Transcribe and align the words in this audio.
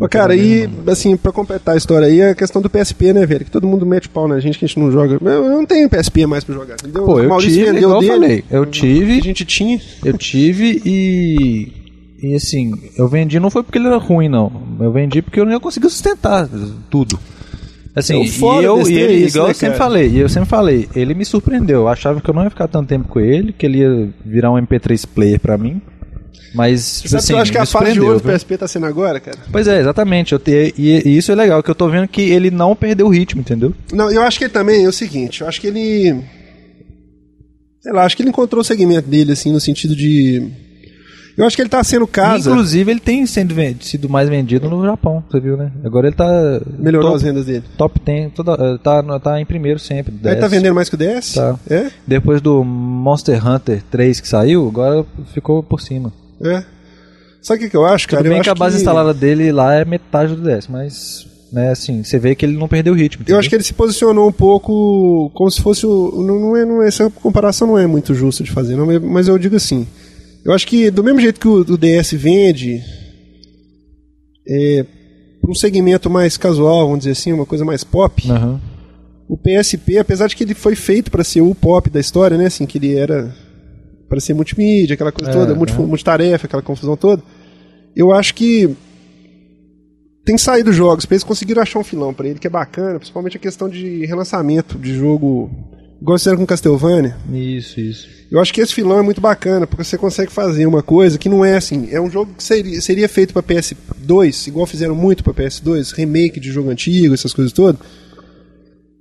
Ô, 0.00 0.08
cara, 0.08 0.34
e 0.34 0.68
assim, 0.86 1.16
pra 1.16 1.30
completar 1.30 1.74
a 1.74 1.78
história 1.78 2.06
aí, 2.08 2.22
a 2.22 2.34
questão 2.34 2.62
do 2.62 2.70
PSP, 2.70 3.12
né, 3.12 3.26
velho? 3.26 3.44
Que 3.44 3.50
todo 3.50 3.66
mundo 3.66 3.84
mete 3.84 4.08
pau 4.08 4.26
na 4.26 4.40
gente 4.40 4.58
que 4.58 4.64
a 4.64 4.68
gente 4.68 4.78
não 4.78 4.90
joga. 4.90 5.18
Eu, 5.20 5.30
eu 5.30 5.50
não 5.50 5.66
tenho 5.66 5.88
PSP 5.90 6.26
mais 6.26 6.42
pra 6.42 6.54
jogar, 6.54 6.74
entendeu? 6.74 7.04
Pô, 7.04 7.20
eu 7.20 7.28
Maurício 7.28 7.52
tive, 7.52 7.66
vendeu 7.66 7.88
igual 7.90 7.96
eu 7.96 8.00
dele, 8.00 8.12
falei, 8.12 8.44
eu 8.50 8.66
tive, 8.66 9.18
a 9.18 9.22
gente 9.22 9.44
tinha. 9.44 9.78
eu 10.04 10.16
tive 10.16 10.80
e 10.84 11.72
e 12.22 12.34
assim, 12.34 12.72
eu 12.98 13.08
vendi 13.08 13.40
não 13.40 13.50
foi 13.50 13.62
porque 13.62 13.78
ele 13.78 13.86
era 13.86 13.96
ruim 13.96 14.28
não, 14.28 14.52
eu 14.78 14.92
vendi 14.92 15.22
porque 15.22 15.40
eu 15.40 15.44
não 15.46 15.52
ia 15.52 15.60
conseguir 15.60 15.88
sustentar 15.88 16.48
tudo. 16.90 17.18
Assim, 17.94 18.26
foda 18.28 18.62
e 18.62 18.64
eu 18.64 18.88
e 18.88 18.98
é 18.98 19.00
ele, 19.02 19.14
isso, 19.24 19.36
igual 19.36 19.48
né, 19.48 19.50
eu 19.50 19.54
sempre 19.54 19.78
cara? 19.78 19.90
falei, 19.90 20.08
e 20.08 20.18
eu 20.20 20.28
sempre 20.28 20.48
falei, 20.48 20.88
ele 20.94 21.12
me 21.12 21.24
surpreendeu. 21.24 21.80
Eu 21.80 21.88
achava 21.88 22.20
que 22.20 22.30
eu 22.30 22.34
não 22.34 22.44
ia 22.44 22.50
ficar 22.50 22.68
tanto 22.68 22.88
tempo 22.88 23.08
com 23.08 23.18
ele, 23.18 23.52
que 23.52 23.66
ele 23.66 23.78
ia 23.78 24.08
virar 24.24 24.52
um 24.52 24.54
MP3 24.56 25.06
player 25.12 25.40
pra 25.40 25.58
mim. 25.58 25.82
Mas, 26.54 26.80
Sabe 27.04 27.16
assim, 27.16 27.26
que 27.28 27.32
eu 27.34 27.38
acho 27.38 27.52
que 27.52 27.58
a 27.58 27.66
fase 27.66 27.92
de 27.92 28.00
ouro 28.00 28.20
do? 28.20 28.28
PSP 28.28 28.56
tá 28.58 28.66
sendo 28.66 28.86
agora, 28.86 29.20
cara? 29.20 29.38
Pois 29.52 29.66
é, 29.68 29.80
exatamente. 29.80 30.32
Eu 30.32 30.38
te, 30.38 30.74
e, 30.76 31.02
e 31.08 31.16
isso 31.16 31.30
é 31.30 31.34
legal, 31.34 31.62
que 31.62 31.70
eu 31.70 31.74
tô 31.74 31.88
vendo 31.88 32.08
que 32.08 32.22
ele 32.22 32.50
não 32.50 32.74
perdeu 32.74 33.06
o 33.06 33.10
ritmo, 33.10 33.40
entendeu? 33.40 33.72
Não, 33.92 34.10
eu 34.10 34.22
acho 34.22 34.38
que 34.38 34.44
ele 34.44 34.52
também 34.52 34.84
é 34.84 34.88
o 34.88 34.92
seguinte, 34.92 35.42
eu 35.42 35.48
acho 35.48 35.60
que 35.60 35.66
ele. 35.68 36.20
Sei 37.80 37.92
lá, 37.92 38.04
acho 38.04 38.16
que 38.16 38.22
ele 38.22 38.28
encontrou 38.30 38.60
o 38.60 38.64
segmento 38.64 39.08
dele, 39.08 39.32
assim, 39.32 39.52
no 39.52 39.60
sentido 39.60 39.94
de. 39.96 40.48
Eu 41.38 41.46
acho 41.46 41.56
que 41.56 41.62
ele 41.62 41.70
tá 41.70 41.82
sendo 41.82 42.06
casa. 42.06 42.50
Inclusive, 42.50 42.90
ele 42.90 43.00
tem 43.00 43.24
sendo 43.24 43.54
ven- 43.54 43.76
sido 43.80 44.08
mais 44.10 44.28
vendido 44.28 44.68
no 44.68 44.84
Japão, 44.84 45.24
você 45.30 45.40
viu, 45.40 45.56
né? 45.56 45.70
Agora 45.82 46.08
ele 46.08 46.16
tá. 46.16 46.28
Melhorou 46.78 47.14
as 47.14 47.22
top, 47.22 47.24
vendas 47.24 47.46
dele. 47.46 47.64
top 47.78 48.00
10, 48.04 48.32
toda, 48.34 48.52
eh, 48.52 48.78
tá, 48.82 49.18
tá 49.20 49.40
em 49.40 49.46
primeiro 49.46 49.78
sempre. 49.78 50.12
Ele 50.12 50.34
tá 50.34 50.40
10. 50.48 50.50
vendendo 50.50 50.74
mais 50.74 50.90
que 50.90 50.96
o 50.96 50.98
DS? 50.98 51.34
Tá. 51.34 51.58
É? 51.70 51.90
Depois 52.06 52.42
do 52.42 52.62
Monster 52.62 53.46
Hunter 53.46 53.82
3 53.90 54.20
que 54.20 54.28
saiu, 54.28 54.68
agora 54.68 55.06
ficou 55.32 55.62
por 55.62 55.80
cima. 55.80 56.12
É. 56.42 56.64
Sabe 57.42 57.58
o 57.60 57.62
que, 57.64 57.70
que 57.70 57.76
eu 57.76 57.86
acho, 57.86 58.06
cara? 58.08 58.22
Tudo 58.22 58.28
bem 58.30 58.38
eu 58.38 58.44
que 58.44 58.50
a 58.50 58.54
base 58.54 58.76
instalada 58.76 59.14
dele 59.14 59.50
lá 59.50 59.74
é 59.74 59.84
metade 59.84 60.34
do 60.34 60.42
DS, 60.42 60.68
mas, 60.68 61.26
né, 61.52 61.70
assim, 61.70 62.02
você 62.04 62.18
vê 62.18 62.34
que 62.34 62.44
ele 62.44 62.56
não 62.56 62.68
perdeu 62.68 62.92
o 62.92 62.96
ritmo. 62.96 63.24
Eu 63.26 63.38
acho 63.38 63.48
que 63.48 63.54
ele 63.54 63.62
se 63.64 63.72
posicionou 63.72 64.28
um 64.28 64.32
pouco 64.32 65.30
como 65.34 65.50
se 65.50 65.60
fosse 65.62 65.86
o. 65.86 66.22
Não, 66.22 66.38
não 66.38 66.56
é, 66.56 66.64
não 66.64 66.82
é- 66.82 66.88
essa 66.88 67.08
comparação 67.10 67.66
não 67.66 67.78
é 67.78 67.86
muito 67.86 68.14
justa 68.14 68.44
de 68.44 68.50
fazer, 68.50 68.76
não, 68.76 68.86
mas 69.00 69.28
eu 69.28 69.38
digo 69.38 69.56
assim. 69.56 69.86
Eu 70.44 70.52
acho 70.52 70.66
que 70.66 70.90
do 70.90 71.04
mesmo 71.04 71.20
jeito 71.20 71.38
que 71.40 71.48
o, 71.48 71.60
o 71.60 71.76
DS 71.78 72.12
vende 72.12 72.82
é, 74.46 74.84
para 75.40 75.50
um 75.50 75.54
segmento 75.54 76.08
mais 76.10 76.36
casual, 76.36 76.86
vamos 76.86 77.00
dizer 77.00 77.12
assim, 77.12 77.32
uma 77.32 77.46
coisa 77.46 77.64
mais 77.64 77.84
pop, 77.84 78.30
Aham. 78.30 78.60
o 79.28 79.36
PSP, 79.36 79.98
apesar 79.98 80.28
de 80.28 80.36
que 80.36 80.44
ele 80.44 80.54
foi 80.54 80.74
feito 80.74 81.10
para 81.10 81.24
ser 81.24 81.40
o 81.40 81.54
pop 81.54 81.88
da 81.90 82.00
história, 82.00 82.36
né? 82.36 82.46
Assim, 82.46 82.66
que 82.66 82.78
ele 82.78 82.94
era 82.96 83.34
para 84.10 84.18
ser 84.20 84.34
multimídia, 84.34 84.94
aquela 84.94 85.12
coisa 85.12 85.30
É, 85.30 85.32
toda, 85.32 85.54
multi, 85.54 85.72
é. 85.72 85.76
multitarefa, 85.76 86.46
aquela 86.46 86.62
confusão 86.62 86.96
toda. 86.96 87.22
Eu 87.94 88.12
acho 88.12 88.34
que 88.34 88.68
tem 90.24 90.36
saído 90.36 90.72
jogos, 90.72 91.06
eles 91.08 91.22
conseguiram 91.22 91.62
achar 91.62 91.78
um 91.78 91.84
filão 91.84 92.12
pra 92.12 92.26
ele 92.26 92.38
que 92.40 92.46
é 92.46 92.50
bacana, 92.50 92.98
principalmente 92.98 93.36
a 93.36 93.40
questão 93.40 93.68
de 93.68 94.04
relançamento 94.04 94.76
de 94.76 94.94
jogo, 94.94 95.48
igual 96.02 96.18
fizeram 96.18 96.38
com 96.38 96.46
Castlevania. 96.46 97.16
Isso, 97.32 97.80
isso. 97.80 98.08
Eu 98.32 98.40
acho 98.40 98.52
que 98.52 98.60
esse 98.60 98.74
filão 98.74 98.98
é 98.98 99.02
muito 99.02 99.20
bacana, 99.20 99.64
porque 99.64 99.84
você 99.84 99.96
consegue 99.96 100.32
fazer 100.32 100.66
uma 100.66 100.82
coisa 100.82 101.16
que 101.16 101.28
não 101.28 101.44
é 101.44 101.56
assim. 101.56 101.88
É 101.92 102.00
um 102.00 102.10
jogo 102.10 102.34
que 102.36 102.42
seria, 102.42 102.80
seria 102.80 103.08
feito 103.08 103.32
pra 103.32 103.42
PS2, 103.42 104.48
igual 104.48 104.66
fizeram 104.66 104.94
muito 104.96 105.22
pra 105.22 105.32
PS2, 105.32 105.94
remake 105.94 106.40
de 106.40 106.50
jogo 106.50 106.68
antigo, 106.68 107.14
essas 107.14 107.32
coisas 107.32 107.52
todas, 107.52 107.80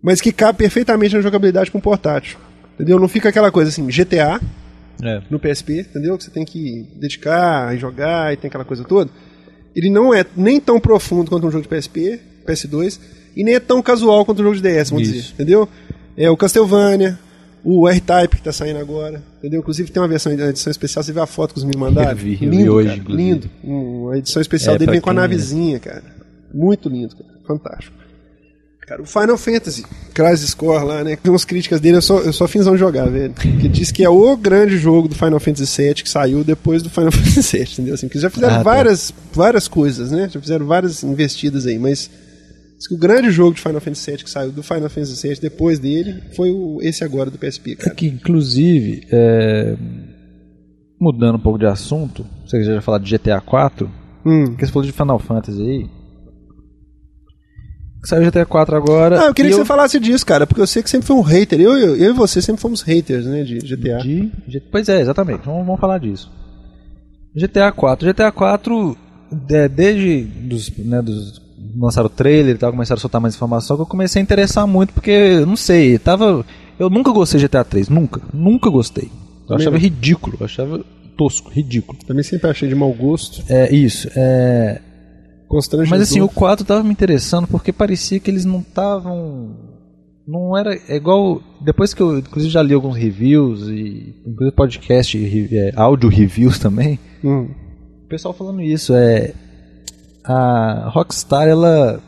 mas 0.03 0.21
que 0.21 0.31
cabe 0.31 0.59
perfeitamente 0.59 1.15
na 1.15 1.21
jogabilidade 1.21 1.71
com 1.71 1.79
portátil. 1.79 2.37
Entendeu? 2.75 2.99
Não 2.99 3.07
fica 3.07 3.29
aquela 3.29 3.51
coisa 3.51 3.69
assim, 3.69 3.85
GTA 3.87 4.39
É. 5.03 5.21
no 5.29 5.39
PSP, 5.39 5.81
entendeu? 5.81 6.17
Que 6.17 6.23
você 6.25 6.31
tem 6.31 6.43
que 6.45 6.85
dedicar 6.95 7.73
e 7.75 7.77
jogar 7.77 8.33
e 8.33 8.37
tem 8.37 8.47
aquela 8.49 8.65
coisa 8.65 8.83
toda. 8.83 9.09
Ele 9.75 9.89
não 9.89 10.13
é 10.13 10.25
nem 10.35 10.59
tão 10.59 10.79
profundo 10.79 11.29
quanto 11.29 11.47
um 11.47 11.51
jogo 11.51 11.63
de 11.63 11.69
PSP, 11.69 12.19
PS2, 12.45 12.99
e 13.35 13.43
nem 13.43 13.55
é 13.55 13.59
tão 13.59 13.81
casual 13.81 14.25
quanto 14.25 14.39
um 14.41 14.43
jogo 14.43 14.55
de 14.57 14.61
DS, 14.61 14.89
vamos 14.89 15.07
Isso. 15.07 15.13
dizer, 15.17 15.33
entendeu? 15.33 15.69
É 16.17 16.29
o 16.29 16.35
Castlevania, 16.35 17.17
o 17.63 17.87
R-Type 17.87 18.37
que 18.37 18.41
tá 18.43 18.51
saindo 18.51 18.79
agora, 18.79 19.21
entendeu? 19.37 19.59
Inclusive 19.59 19.91
tem 19.91 20.01
uma 20.01 20.07
versão, 20.09 20.33
uma 20.33 20.49
edição 20.49 20.71
especial, 20.71 21.03
você 21.03 21.13
vê 21.13 21.19
a 21.21 21.25
foto 21.27 21.53
que 21.53 21.59
os 21.59 21.63
meninos 21.63 21.87
mandaram? 21.89 22.11
Eu 22.11 22.15
vi, 22.17 22.33
eu 22.41 22.49
lindo, 22.49 22.63
vi 22.63 22.69
hoje, 22.69 22.99
cara, 22.99 23.15
lindo. 23.15 23.49
Um, 23.63 24.09
a 24.09 24.17
edição 24.17 24.41
especial 24.41 24.75
É, 24.75 24.79
dele 24.79 24.91
vem 24.91 25.01
com 25.01 25.09
a 25.09 25.13
quem- 25.13 25.21
navezinha, 25.21 25.79
cara. 25.79 26.03
Muito 26.53 26.89
lindo, 26.89 27.15
cara. 27.15 27.29
Fantástico. 27.47 27.95
Cara, 28.89 29.03
o 29.03 29.05
Final 29.05 29.37
Fantasy, 29.37 29.85
Crisis 30.15 30.55
Core 30.55 30.83
lá, 30.83 31.03
né? 31.03 31.15
Tem 31.15 31.31
umas 31.31 31.45
críticas 31.45 31.79
dele, 31.79 31.97
eu 31.97 32.01
só, 32.01 32.17
eu 32.21 32.33
só 32.33 32.47
finzão 32.47 32.75
jogar, 32.75 33.05
velho. 33.07 33.31
Que 33.35 33.69
diz 33.69 33.91
que 33.91 34.03
é 34.03 34.09
o 34.09 34.35
grande 34.35 34.79
jogo 34.79 35.07
do 35.07 35.13
Final 35.13 35.39
Fantasy 35.39 35.83
VII 35.83 35.93
que 35.93 36.09
saiu 36.09 36.43
depois 36.43 36.81
do 36.81 36.89
Final 36.89 37.11
Fantasy 37.13 37.55
VII, 37.57 37.67
entendeu? 37.73 37.93
Assim, 37.93 38.07
porque 38.07 38.17
já 38.17 38.31
fizeram 38.31 38.55
Ah, 38.55 38.57
tá. 38.57 38.63
várias, 38.63 39.13
várias 39.31 39.67
coisas, 39.67 40.09
né? 40.11 40.27
Já 40.27 40.41
fizeram 40.41 40.65
várias 40.65 41.03
investidas 41.03 41.67
aí, 41.67 41.77
mas 41.77 42.09
que 42.87 42.95
o 42.95 42.97
grande 42.97 43.29
jogo 43.29 43.53
de 43.53 43.61
Final 43.61 43.79
Fantasy 43.79 44.09
VII 44.09 44.23
que 44.23 44.29
saiu 44.29 44.51
do 44.51 44.63
Final 44.63 44.89
Fantasy 44.89 45.27
VII 45.27 45.39
depois 45.39 45.77
dele 45.77 46.23
foi 46.35 46.49
o, 46.49 46.79
esse 46.81 47.03
agora 47.03 47.29
do 47.29 47.37
PSP, 47.37 47.75
cara. 47.75 47.91
Aqui, 47.91 48.07
inclusive, 48.07 49.03
é, 49.11 49.75
mudando 50.99 51.35
um 51.35 51.39
pouco 51.41 51.59
de 51.59 51.65
assunto, 51.67 52.25
você 52.45 52.63
já 52.63 52.81
falar 52.81 52.97
de 52.99 53.15
GTA 53.15 53.39
4, 53.39 53.87
Hum. 54.25 54.45
porque 54.47 54.65
você 54.65 54.71
falou 54.71 54.85
de 54.87 54.91
Final 54.93 55.19
Fantasy 55.19 55.61
aí. 55.61 55.89
Saiu 58.03 58.29
GTA 58.29 58.45
4 58.45 58.75
agora. 58.75 59.21
Ah, 59.21 59.25
eu 59.25 59.33
queria 59.33 59.51
que 59.51 59.57
você 59.57 59.65
falasse 59.65 59.99
disso, 59.99 60.25
cara, 60.25 60.47
porque 60.47 60.61
eu 60.61 60.67
sei 60.67 60.81
que 60.81 60.89
sempre 60.89 61.07
foi 61.07 61.15
um 61.15 61.21
hater. 61.21 61.59
Eu, 61.59 61.77
eu, 61.77 61.95
eu 61.95 62.11
e 62.11 62.13
você 62.13 62.41
sempre 62.41 62.61
fomos 62.61 62.81
haters, 62.81 63.25
né, 63.25 63.43
de 63.43 63.59
GTA. 63.59 63.97
De, 63.97 64.59
pois 64.71 64.87
é, 64.87 65.01
exatamente. 65.01 65.41
Vamos, 65.45 65.65
vamos 65.65 65.79
falar 65.79 65.97
disso. 65.97 66.31
GTA 67.35 67.71
4. 67.71 68.07
GTA 68.07 68.31
4, 68.31 68.97
é, 69.49 69.67
desde 69.67 70.23
dos, 70.23 70.71
né, 70.77 71.01
dos 71.01 71.41
lançaram 71.77 72.07
o 72.07 72.09
trailer 72.09 72.55
e 72.55 72.57
tal, 72.57 72.71
começaram 72.71 72.97
a 72.97 73.01
soltar 73.01 73.21
mais 73.21 73.35
informação, 73.35 73.75
que 73.75 73.81
eu 73.81 73.85
comecei 73.85 74.21
a 74.21 74.23
interessar 74.23 74.65
muito, 74.65 74.93
porque, 74.93 75.11
eu 75.11 75.45
não 75.45 75.55
sei, 75.55 75.97
tava. 75.97 76.45
Eu 76.79 76.89
nunca 76.89 77.11
gostei 77.11 77.39
de 77.39 77.47
GTA 77.47 77.63
3, 77.63 77.89
nunca. 77.89 78.21
Nunca 78.33 78.69
gostei. 78.69 79.09
Eu 79.49 79.55
achava 79.55 79.77
ridículo, 79.77 80.37
eu 80.39 80.45
achava 80.45 80.83
tosco, 81.17 81.51
ridículo. 81.51 81.99
Também 82.07 82.23
sempre 82.23 82.49
achei 82.49 82.69
de 82.69 82.75
mau 82.75 82.93
gosto. 82.93 83.43
É 83.49 83.73
isso. 83.73 84.09
É, 84.15 84.79
Constrangedor. 85.49 85.97
mas 85.97 86.07
assim, 86.07 86.21
o 86.21 86.29
4 86.29 86.63
tava 86.63 86.83
me 86.83 86.91
interessando 86.91 87.47
porque 87.47 87.73
parecia 87.73 88.19
que 88.19 88.29
eles 88.29 88.45
não 88.45 88.59
estavam. 88.59 89.57
Não 90.27 90.55
era. 90.55 90.75
É 90.87 90.95
igual. 90.95 91.41
Depois 91.59 91.91
que 91.91 92.01
eu, 92.01 92.19
inclusive, 92.19 92.53
já 92.53 92.61
li 92.61 92.75
alguns 92.75 92.95
reviews 92.95 93.67
e. 93.67 94.15
Inclusive 94.27 94.55
podcast, 94.55 95.17
e, 95.17 95.49
é, 95.51 95.71
áudio 95.75 96.07
reviews 96.07 96.59
também. 96.59 96.99
Hum. 97.23 97.49
O 98.05 98.07
pessoal 98.07 98.31
falando 98.31 98.61
isso. 98.61 98.93
É. 98.93 99.33
A 100.23 100.91
Rockstar, 100.93 101.47
ela. 101.47 101.99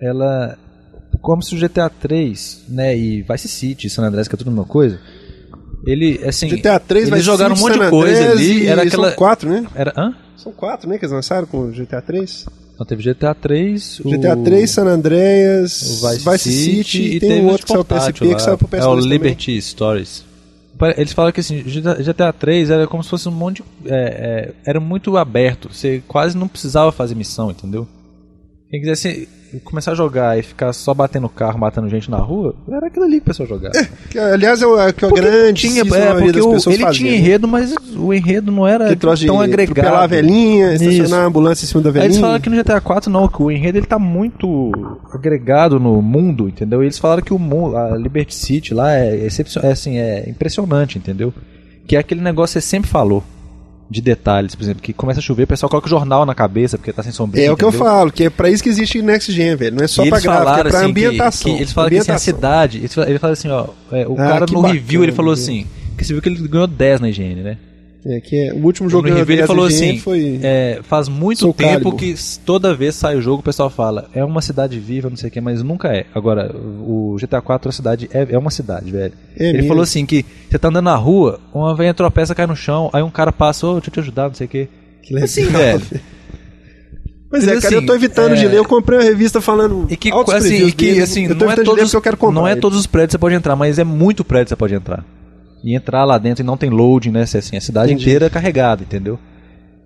Ela. 0.00 0.58
Como 1.20 1.42
se 1.42 1.54
o 1.54 1.58
GTA 1.58 1.90
3, 1.90 2.64
né? 2.70 2.96
E 2.96 3.22
Vice 3.22 3.48
City, 3.48 3.90
San 3.90 4.04
Andreas, 4.04 4.26
que 4.26 4.34
é 4.34 4.38
tudo 4.38 4.48
a 4.48 4.50
mesma 4.50 4.66
coisa. 4.66 4.98
Ele, 5.86 6.18
assim. 6.24 6.48
GTA 6.48 6.80
3 6.80 7.02
eles 7.02 7.10
vai 7.10 7.20
jogaram 7.20 7.54
um 7.54 7.58
monte 7.58 7.78
de 7.78 7.90
coisa 7.90 8.30
ali. 8.30 8.66
Era 8.66 8.82
aquela. 8.84 9.08
São 9.08 9.16
quatro, 9.16 9.50
né? 9.50 9.66
Era. 9.74 9.92
Hã? 9.94 10.23
São 10.36 10.52
quatro, 10.52 10.88
né, 10.88 10.98
que 10.98 11.04
eles 11.04 11.12
lançaram 11.12 11.46
com 11.46 11.68
o 11.68 11.70
GTA 11.70 12.02
3. 12.02 12.46
Não, 12.78 12.84
teve 12.84 13.02
GTA 13.02 13.34
3. 13.34 14.00
GTA 14.04 14.36
o... 14.36 14.42
3, 14.44 14.70
San 14.70 14.84
Andreas, 14.86 16.02
o 16.02 16.08
Vice, 16.10 16.52
City, 16.52 17.02
e, 17.02 17.16
e 17.16 17.20
tem 17.20 17.40
um 17.42 17.46
outro 17.48 17.66
que 17.66 17.72
saiu 17.72 17.84
pro 17.84 17.96
PSP, 17.96 18.18
que 18.26 18.32
lá. 18.32 18.38
saiu 18.40 18.58
pro 18.58 18.68
PS2 18.68 18.78
É 18.82 18.86
o 18.86 18.94
também. 18.96 19.08
Liberty 19.08 19.62
Stories. 19.62 20.24
Pare- 20.76 20.94
Eles 20.98 21.12
falaram 21.12 21.32
que 21.32 21.38
assim, 21.40 21.62
GTA 21.62 22.32
3 22.32 22.70
era 22.70 22.86
como 22.88 23.02
se 23.04 23.08
fosse 23.10 23.28
um 23.28 23.32
monte 23.32 23.62
de, 23.62 23.90
é, 23.92 23.94
é, 23.94 24.52
era 24.66 24.80
muito 24.80 25.16
aberto. 25.16 25.68
Você 25.72 26.02
quase 26.08 26.36
não 26.36 26.48
precisava 26.48 26.90
fazer 26.90 27.14
missão, 27.14 27.48
entendeu? 27.52 27.86
Quem 28.68 28.80
quisesse 28.80 29.28
começar 29.60 29.92
a 29.92 29.94
jogar 29.94 30.38
e 30.38 30.42
ficar 30.42 30.72
só 30.72 30.92
batendo 30.94 31.28
carro, 31.28 31.58
matando 31.58 31.88
gente 31.88 32.10
na 32.10 32.16
rua, 32.18 32.54
era 32.68 32.86
aquilo 32.86 33.04
ali 33.04 33.16
que 33.16 33.22
o 33.22 33.24
pessoal 33.26 33.48
jogava. 33.48 33.74
Que, 34.10 34.18
aliás, 34.18 34.62
é 34.62 34.66
o 34.66 34.80
é, 34.80 34.92
que 34.92 35.04
a 35.04 35.10
grande 35.10 35.68
tinha, 35.68 35.82
é, 35.82 35.84
porque 36.14 36.32
das 36.32 36.44
o- 36.44 36.50
pessoas 36.52 36.74
ele 36.74 36.84
faziam, 36.84 36.92
tinha 36.92 37.10
né? 37.12 37.16
enredo, 37.18 37.46
mas 37.48 37.74
o 37.96 38.12
enredo 38.12 38.50
não 38.50 38.66
era 38.66 38.94
tão 38.96 39.40
agregado. 39.40 39.94
a 39.96 40.06
velhinha, 40.06 40.72
estacionar 40.74 41.04
Isso. 41.04 41.14
a 41.14 41.24
ambulância 41.24 41.64
em 41.64 41.68
cima 41.68 41.82
da 41.82 41.88
Aí 41.90 41.92
velhinha. 41.92 42.08
eles 42.10 42.18
falaram 42.20 42.40
que 42.40 42.50
no 42.50 42.56
GTA 42.56 42.80
4 42.80 43.10
não, 43.10 43.28
que 43.28 43.42
o 43.42 43.50
enredo 43.50 43.78
ele 43.78 43.86
tá 43.86 43.98
muito 43.98 44.72
agregado 45.12 45.78
no 45.78 46.00
mundo, 46.02 46.48
entendeu? 46.48 46.82
E 46.82 46.86
eles 46.86 46.98
falaram 46.98 47.22
que 47.22 47.32
o 47.34 47.38
mundo, 47.38 47.76
a 47.76 47.96
Liberty 47.96 48.34
City 48.34 48.74
lá 48.74 48.92
é, 48.94 49.26
é, 49.26 49.70
assim, 49.70 49.98
é 49.98 50.28
impressionante, 50.28 50.98
entendeu? 50.98 51.32
Que 51.86 51.96
é 51.96 51.98
aquele 51.98 52.20
negócio 52.20 52.58
que 52.58 52.62
você 52.64 52.68
sempre 52.68 52.90
falou, 52.90 53.22
de 53.94 54.00
detalhes, 54.02 54.54
por 54.54 54.62
exemplo, 54.64 54.82
que 54.82 54.92
começa 54.92 55.20
a 55.20 55.22
chover, 55.22 55.44
o 55.44 55.46
pessoal 55.46 55.70
coloca 55.70 55.86
o 55.86 55.90
jornal 55.90 56.26
na 56.26 56.34
cabeça 56.34 56.76
porque 56.76 56.92
tá 56.92 57.02
sem 57.02 57.12
sombrinha. 57.12 57.46
É 57.46 57.52
o 57.52 57.56
que 57.56 57.64
eu 57.64 57.72
falo, 57.72 58.10
que 58.12 58.24
é 58.24 58.30
pra 58.30 58.50
isso 58.50 58.62
que 58.62 58.68
existe 58.68 59.00
Next 59.00 59.30
Gen, 59.32 59.54
velho. 59.56 59.76
Não 59.76 59.84
é 59.84 59.86
só 59.88 60.04
E 60.04 60.10
pra 60.10 60.20
gráfico, 60.20 60.50
é 60.50 60.62
pra 60.70 60.78
assim, 60.80 60.92
que- 60.92 61.04
ambientação. 61.06 61.52
que 61.54 61.58
eles 61.60 61.72
falaram 61.72 61.90
que 61.90 61.98
assim, 61.98 62.10
a 62.10 62.14
ambientação. 62.14 62.34
cidade. 62.34 62.78
Ele 63.08 63.18
fala- 63.18 63.32
assim, 63.32 63.48
ó. 63.48 63.66
é, 63.92 64.06
o 64.06 64.12
Ah, 64.14 64.16
cara 64.16 64.46
que 64.46 64.52
no 64.54 64.60
review 64.62 65.02
ele 65.02 65.12
bacana, 65.12 65.16
falou 65.16 65.32
assim. 65.32 65.66
Que 65.96 66.04
você 66.04 66.12
viu 66.12 66.20
que 66.20 66.28
ele 66.28 66.48
ganhou 66.48 66.66
10 66.66 67.00
na 67.00 67.08
higiene, 67.08 67.42
né? 67.42 67.56
É, 68.06 68.20
que 68.20 68.36
é, 68.36 68.52
o 68.52 68.62
último 68.62 68.90
jogo 68.90 69.06
que 69.06 69.12
eu 69.12 69.18
ele 69.18 69.46
falou 69.46 69.64
assim: 69.64 69.92
gente 69.92 70.02
foi... 70.02 70.38
é, 70.42 70.80
faz 70.82 71.08
muito 71.08 71.40
Soul 71.40 71.54
tempo 71.54 71.90
Calibur. 71.90 71.94
que 71.96 72.14
toda 72.44 72.74
vez 72.74 72.94
sai 72.94 73.16
o 73.16 73.22
jogo 73.22 73.40
o 73.40 73.42
pessoal 73.42 73.70
fala, 73.70 74.10
é 74.12 74.22
uma 74.22 74.42
cidade 74.42 74.78
viva, 74.78 75.08
não 75.08 75.16
sei 75.16 75.28
o 75.28 75.32
que, 75.32 75.40
mas 75.40 75.62
nunca 75.62 75.88
é. 75.88 76.04
Agora, 76.14 76.54
o 76.54 77.16
GTA 77.18 77.40
4 77.40 77.68
a 77.68 77.72
cidade 77.72 78.10
é, 78.12 78.26
é 78.30 78.38
uma 78.38 78.50
cidade, 78.50 78.90
velho. 78.90 79.14
É 79.38 79.44
ele 79.44 79.52
mesmo. 79.54 79.68
falou 79.68 79.82
assim 79.82 80.04
que 80.04 80.24
você 80.50 80.58
tá 80.58 80.68
andando 80.68 80.84
na 80.84 80.96
rua, 80.96 81.40
uma 81.52 81.74
velha 81.74 81.94
tropeça, 81.94 82.34
cai 82.34 82.46
no 82.46 82.54
chão, 82.54 82.90
aí 82.92 83.02
um 83.02 83.10
cara 83.10 83.32
passa, 83.32 83.66
ô, 83.66 83.74
deixa 83.74 83.88
eu 83.88 83.94
te 83.94 84.00
ajudar, 84.00 84.28
não 84.28 84.34
sei 84.34 84.46
o 84.46 84.50
que. 84.50 84.68
Que 85.02 85.14
legal. 85.14 85.24
Assim, 85.24 85.46
velho. 85.48 85.82
Mas, 87.30 87.44
é, 87.44 87.46
cara, 87.46 87.58
assim, 87.58 87.74
eu 87.74 87.86
tô 87.86 87.94
evitando 87.94 88.34
é- 88.34 88.36
de 88.36 88.46
ler. 88.46 88.58
Eu 88.58 88.64
comprei 88.66 88.98
uma 88.98 89.04
revista 89.04 89.40
falando. 89.40 89.86
E 89.90 89.96
que, 89.96 90.12
assim, 90.12 90.66
e 90.66 90.72
que 90.72 91.00
assim, 91.00 91.26
eu 91.26 91.34
tô 91.34 91.46
não, 91.46 91.50
é 91.50 91.54
evitando 91.54 91.64
de 91.64 91.70
ler 91.70 91.76
todos, 91.76 91.84
porque 91.84 91.96
eu 91.96 92.02
quero 92.02 92.16
comprar. 92.18 92.40
não 92.40 92.46
é 92.46 92.54
todos 92.54 92.78
os 92.78 92.86
prédios 92.86 93.08
que 93.08 93.12
você 93.12 93.18
pode 93.18 93.34
entrar, 93.34 93.56
mas 93.56 93.78
é 93.78 93.84
muito 93.84 94.22
prédio 94.22 94.44
que 94.44 94.48
você 94.50 94.56
pode 94.56 94.74
entrar. 94.74 95.04
E 95.64 95.74
entrar 95.74 96.04
lá 96.04 96.18
dentro 96.18 96.44
e 96.44 96.46
não 96.46 96.56
tem 96.58 96.68
loading, 96.68 97.10
né? 97.10 97.24
se 97.24 97.38
Assim, 97.38 97.56
a 97.56 97.60
cidade 97.60 97.90
Entendi. 97.92 98.04
inteira 98.04 98.26
é 98.26 98.30
carregada, 98.30 98.82
entendeu? 98.82 99.18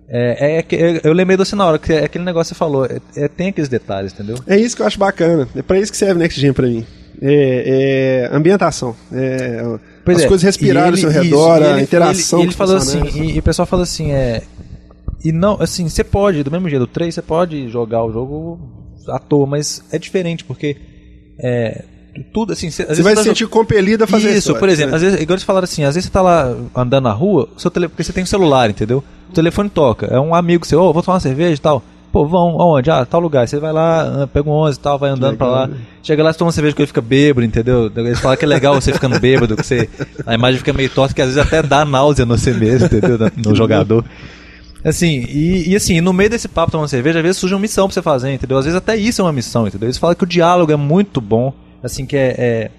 É, 0.09 0.57
é, 0.57 0.61
que- 0.63 0.75
é- 0.75 1.01
eu 1.03 1.13
lembrei 1.13 1.37
você 1.37 1.55
na 1.55 1.65
hora, 1.65 1.79
que 1.79 1.93
é 1.93 2.03
aquele 2.03 2.25
negócio 2.25 2.53
que 2.53 2.57
você 2.57 2.59
falou, 2.59 2.85
é, 2.85 2.99
é- 3.15 3.27
tem 3.27 3.47
aqueles 3.49 3.69
detalhes, 3.69 4.11
entendeu? 4.11 4.35
É 4.45 4.57
isso 4.57 4.75
que 4.75 4.81
eu 4.81 4.85
acho 4.87 4.99
bacana. 4.99 5.47
É 5.55 5.61
pra 5.61 5.79
isso 5.79 5.91
que 5.91 5.97
serve 5.97 6.19
Next 6.19 6.39
Gen 6.41 6.51
pra 6.51 6.67
mim. 6.67 6.85
É, 7.21 8.27
é 8.31 8.35
ambientação. 8.35 8.95
É, 9.13 9.61
as 10.07 10.21
é, 10.23 10.27
coisas 10.27 10.43
respirarem 10.43 10.91
ao 10.91 10.97
seu 10.97 11.09
redor, 11.09 11.57
isso, 11.61 11.67
a 11.69 11.71
ele- 11.73 11.81
interação 11.83 12.39
Ele, 12.39 12.47
ele 12.49 12.55
falou 12.55 12.75
assim, 12.77 13.01
e, 13.15 13.35
e 13.35 13.39
o 13.39 13.43
pessoal 13.43 13.65
fala 13.65 13.83
assim, 13.83 14.11
é. 14.11 14.41
E 15.23 15.31
não, 15.31 15.61
assim, 15.61 15.87
você 15.87 16.03
pode, 16.03 16.43
do 16.43 16.51
mesmo 16.51 16.67
jeito, 16.69 16.81
do 16.81 16.87
3, 16.87 17.13
você 17.13 17.21
pode 17.21 17.69
jogar 17.69 18.03
o 18.03 18.11
jogo 18.11 18.59
à 19.07 19.19
toa, 19.19 19.45
mas 19.45 19.83
é 19.91 19.97
diferente, 19.97 20.43
porque. 20.43 20.75
É, 21.41 21.83
tudo 22.33 22.53
assim. 22.53 22.69
Você, 22.69 22.83
às 22.83 22.97
Você 22.97 23.03
vai 23.03 23.15
tá 23.15 23.21
se 23.23 23.29
sentir 23.29 23.47
compelido 23.47 24.03
a 24.03 24.07
fazer 24.07 24.29
Isso, 24.29 24.37
história, 24.37 24.59
por 24.59 24.69
exemplo, 24.69 24.91
né? 24.91 24.95
às 24.97 25.01
vezes, 25.01 25.21
igual 25.21 25.35
eles 25.35 25.43
falaram 25.43 25.63
assim, 25.63 25.83
às 25.83 25.95
vezes 25.95 26.07
você 26.07 26.11
tá 26.13 26.21
lá 26.21 26.55
andando 26.75 27.03
na 27.03 27.11
rua, 27.11 27.47
seu 27.57 27.69
tele, 27.71 27.87
porque 27.87 28.03
você 28.03 28.13
tem 28.13 28.23
um 28.23 28.27
celular, 28.27 28.69
entendeu? 28.69 29.03
O 29.29 29.33
telefone 29.33 29.69
toca, 29.69 30.07
é 30.07 30.19
um 30.19 30.33
amigo 30.33 30.65
seu, 30.65 30.81
ô, 30.81 30.91
vou 30.93 31.03
tomar 31.03 31.15
uma 31.15 31.19
cerveja 31.19 31.55
e 31.55 31.59
tal. 31.59 31.83
Pô, 32.11 32.25
vão 32.25 32.59
aonde? 32.59 32.89
Ah, 32.89 33.05
tal 33.05 33.21
lugar. 33.21 33.47
Você 33.47 33.59
vai 33.59 33.71
lá, 33.71 34.23
ah, 34.23 34.27
pega 34.27 34.49
um 34.49 34.51
11 34.51 34.77
e 34.77 34.81
tal, 34.81 34.97
vai 34.97 35.11
andando 35.11 35.37
pra 35.37 35.45
legal, 35.45 35.61
lá. 35.61 35.67
né? 35.67 35.77
Chega 36.01 36.23
lá, 36.23 36.33
você 36.33 36.39
toma 36.39 36.47
uma 36.47 36.51
cerveja 36.51 36.75
que 36.75 36.81
ele 36.81 36.87
fica 36.87 37.01
bêbado, 37.01 37.45
entendeu? 37.45 37.91
Eles 37.95 38.19
falam 38.19 38.35
que 38.35 38.45
é 38.45 38.47
legal 38.47 38.73
você 38.73 38.91
ficando 38.91 39.19
bêbado, 39.19 39.55
que 39.55 39.63
você, 39.63 39.87
a 40.25 40.33
imagem 40.33 40.57
fica 40.57 40.73
meio 40.73 40.89
torta, 40.89 41.13
que 41.13 41.21
às 41.21 41.27
vezes 41.27 41.39
até 41.39 41.61
dá 41.61 41.85
náusea 41.85 42.25
no 42.25 42.35
você 42.35 42.51
mesmo, 42.51 42.87
entendeu? 42.87 43.15
No, 43.19 43.51
no 43.51 43.55
jogador. 43.55 44.03
Assim, 44.83 45.25
e, 45.29 45.69
e 45.69 45.75
assim, 45.75 45.99
no 46.01 46.13
meio 46.13 46.29
desse 46.29 46.47
papo 46.47 46.71
tomando 46.71 46.87
cerveja, 46.87 47.19
às 47.19 47.23
vezes 47.23 47.37
surge 47.37 47.53
uma 47.53 47.61
missão 47.61 47.85
pra 47.87 47.93
você 47.93 48.01
fazer, 48.01 48.33
entendeu? 48.33 48.57
Às 48.57 48.65
vezes 48.65 48.77
até 48.77 48.95
isso 48.95 49.21
é 49.21 49.25
uma 49.25 49.33
missão, 49.33 49.67
entendeu? 49.67 49.87
Eles 49.87 49.97
falam 49.97 50.15
que 50.15 50.23
o 50.23 50.27
diálogo 50.27 50.71
é 50.71 50.75
muito 50.77 51.19
bom, 51.19 51.53
assim, 51.83 52.05
que 52.05 52.15
é. 52.17 52.35
é, 52.37 52.71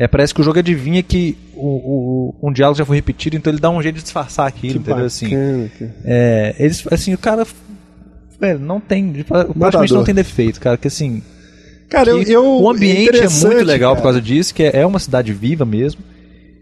é, 0.00 0.06
parece 0.08 0.32
que 0.32 0.40
o 0.40 0.44
jogo 0.44 0.58
adivinha 0.60 1.02
que 1.02 1.36
o, 1.54 1.66
o- 1.66 2.34
um 2.48 2.52
diálogo 2.52 2.78
já 2.78 2.84
foi 2.84 2.96
repetido, 2.96 3.36
então 3.36 3.52
ele 3.52 3.60
dá 3.60 3.68
um 3.68 3.82
jeito 3.82 3.96
de 3.96 4.02
disfarçar 4.02 4.46
aquilo, 4.46 4.74
Que 4.74 4.78
entendeu? 4.78 5.04
Assim, 5.06 5.28
cara. 5.30 5.94
é, 6.04 6.54
eles, 6.58 6.84
assim, 6.90 7.14
o 7.14 7.18
cara. 7.18 7.44
Velho, 8.40 8.60
não 8.60 8.78
tem. 8.80 9.12
Praticamente 9.12 9.58
Matador. 9.58 9.96
não 9.98 10.04
tem 10.04 10.14
defeito, 10.14 10.60
cara. 10.60 10.76
Que 10.76 10.86
assim. 10.88 11.22
Cara, 11.88 12.10
eu, 12.10 12.24
que 12.24 12.30
eu- 12.30 12.44
o 12.62 12.70
ambiente 12.70 12.98
é 13.00 13.02
interessante, 13.04 13.54
muito 13.54 13.66
legal 13.66 13.92
por 13.96 14.02
cara. 14.02 14.12
causa 14.14 14.20
disso, 14.20 14.54
que 14.54 14.62
é, 14.62 14.76
é 14.80 14.86
uma 14.86 14.98
cidade 14.98 15.32
viva 15.32 15.64
mesmo. 15.64 16.00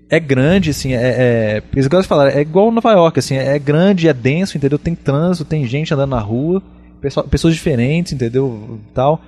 É 0.08 0.20
grande, 0.20 0.70
assim, 0.70 0.94
é. 0.94 0.96
é 1.02 1.62
eles 1.74 1.86
gostam 1.88 2.02
de 2.02 2.08
falar, 2.08 2.34
é 2.34 2.40
igual 2.40 2.70
Nova 2.70 2.92
York, 2.92 3.18
assim, 3.18 3.34
é 3.36 3.58
grande, 3.58 4.08
é 4.08 4.14
denso, 4.14 4.56
entendeu? 4.56 4.78
Tem 4.78 4.94
trânsito, 4.94 5.44
tem 5.44 5.66
gente 5.66 5.92
andando 5.92 6.10
na 6.10 6.20
rua, 6.20 6.62
pessoa- 7.02 7.26
pessoas 7.26 7.54
diferentes, 7.54 8.12
entendeu? 8.12 8.78
Tal. 8.94 9.20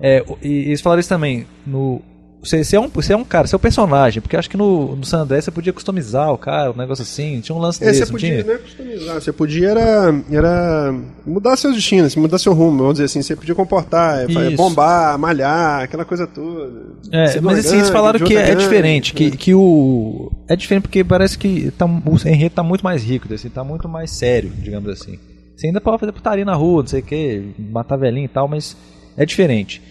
É, 0.00 0.24
e 0.42 0.68
eles 0.68 0.80
falaram 0.80 1.00
isso 1.00 1.08
também. 1.08 1.46
No, 1.66 2.02
você, 2.46 2.62
você 2.62 2.76
é 2.76 2.80
um, 2.80 2.88
você 2.88 3.12
é 3.12 3.16
um 3.16 3.24
cara, 3.24 3.46
você 3.46 3.54
é 3.54 3.58
um 3.58 3.60
personagem, 3.60 4.22
porque 4.22 4.36
acho 4.36 4.48
que 4.48 4.56
no, 4.56 4.94
no 4.94 5.04
San 5.04 5.26
você 5.26 5.50
podia 5.50 5.72
customizar 5.72 6.32
o 6.32 6.38
cara, 6.38 6.70
um 6.70 6.76
negócio 6.76 7.02
assim, 7.02 7.40
tinha 7.40 7.56
um 7.56 7.58
lance 7.58 7.82
É, 7.82 7.86
desse, 7.86 8.00
você 8.00 8.04
não 8.04 8.12
podia, 8.12 8.30
tinha? 8.30 8.44
não 8.44 8.54
é 8.54 8.58
customizar, 8.58 9.14
você 9.20 9.32
podia 9.32 9.68
era, 9.70 10.22
era 10.30 10.94
mudar 11.26 11.56
seus 11.56 11.74
destinos, 11.74 12.14
mudar 12.14 12.38
seu 12.38 12.52
rumo, 12.52 12.78
vamos 12.78 12.94
dizer 12.94 13.04
assim, 13.06 13.22
você 13.22 13.34
podia 13.34 13.54
comportar, 13.54 14.20
é, 14.30 14.50
bombar, 14.50 15.18
malhar, 15.18 15.82
aquela 15.82 16.04
coisa 16.04 16.26
toda. 16.26 16.96
É, 17.10 17.40
mas 17.40 17.66
assim, 17.66 17.76
eles 17.78 17.90
falaram 17.90 18.24
que 18.24 18.36
é 18.36 18.46
gangue, 18.48 18.60
diferente, 18.62 19.12
que, 19.12 19.26
é. 19.26 19.30
que 19.30 19.54
o. 19.54 20.30
É 20.48 20.54
diferente 20.54 20.82
porque 20.82 21.02
parece 21.02 21.36
que 21.36 21.70
tá, 21.72 21.84
o 21.86 22.28
enredo 22.28 22.54
tá 22.54 22.62
muito 22.62 22.82
mais 22.82 23.02
rico, 23.02 23.32
assim, 23.32 23.48
tá 23.48 23.64
muito 23.64 23.88
mais 23.88 24.10
sério, 24.10 24.50
digamos 24.56 24.88
assim. 24.90 25.18
Você 25.56 25.68
ainda 25.68 25.80
pode 25.80 25.98
fazer 25.98 26.12
putaria 26.12 26.44
na 26.44 26.54
rua, 26.54 26.82
não 26.82 26.86
sei 26.86 27.00
o 27.00 27.02
que, 27.02 27.54
matar 27.58 27.96
velhinho 27.96 28.26
e 28.26 28.28
tal, 28.28 28.46
mas 28.46 28.76
é 29.16 29.24
diferente. 29.24 29.82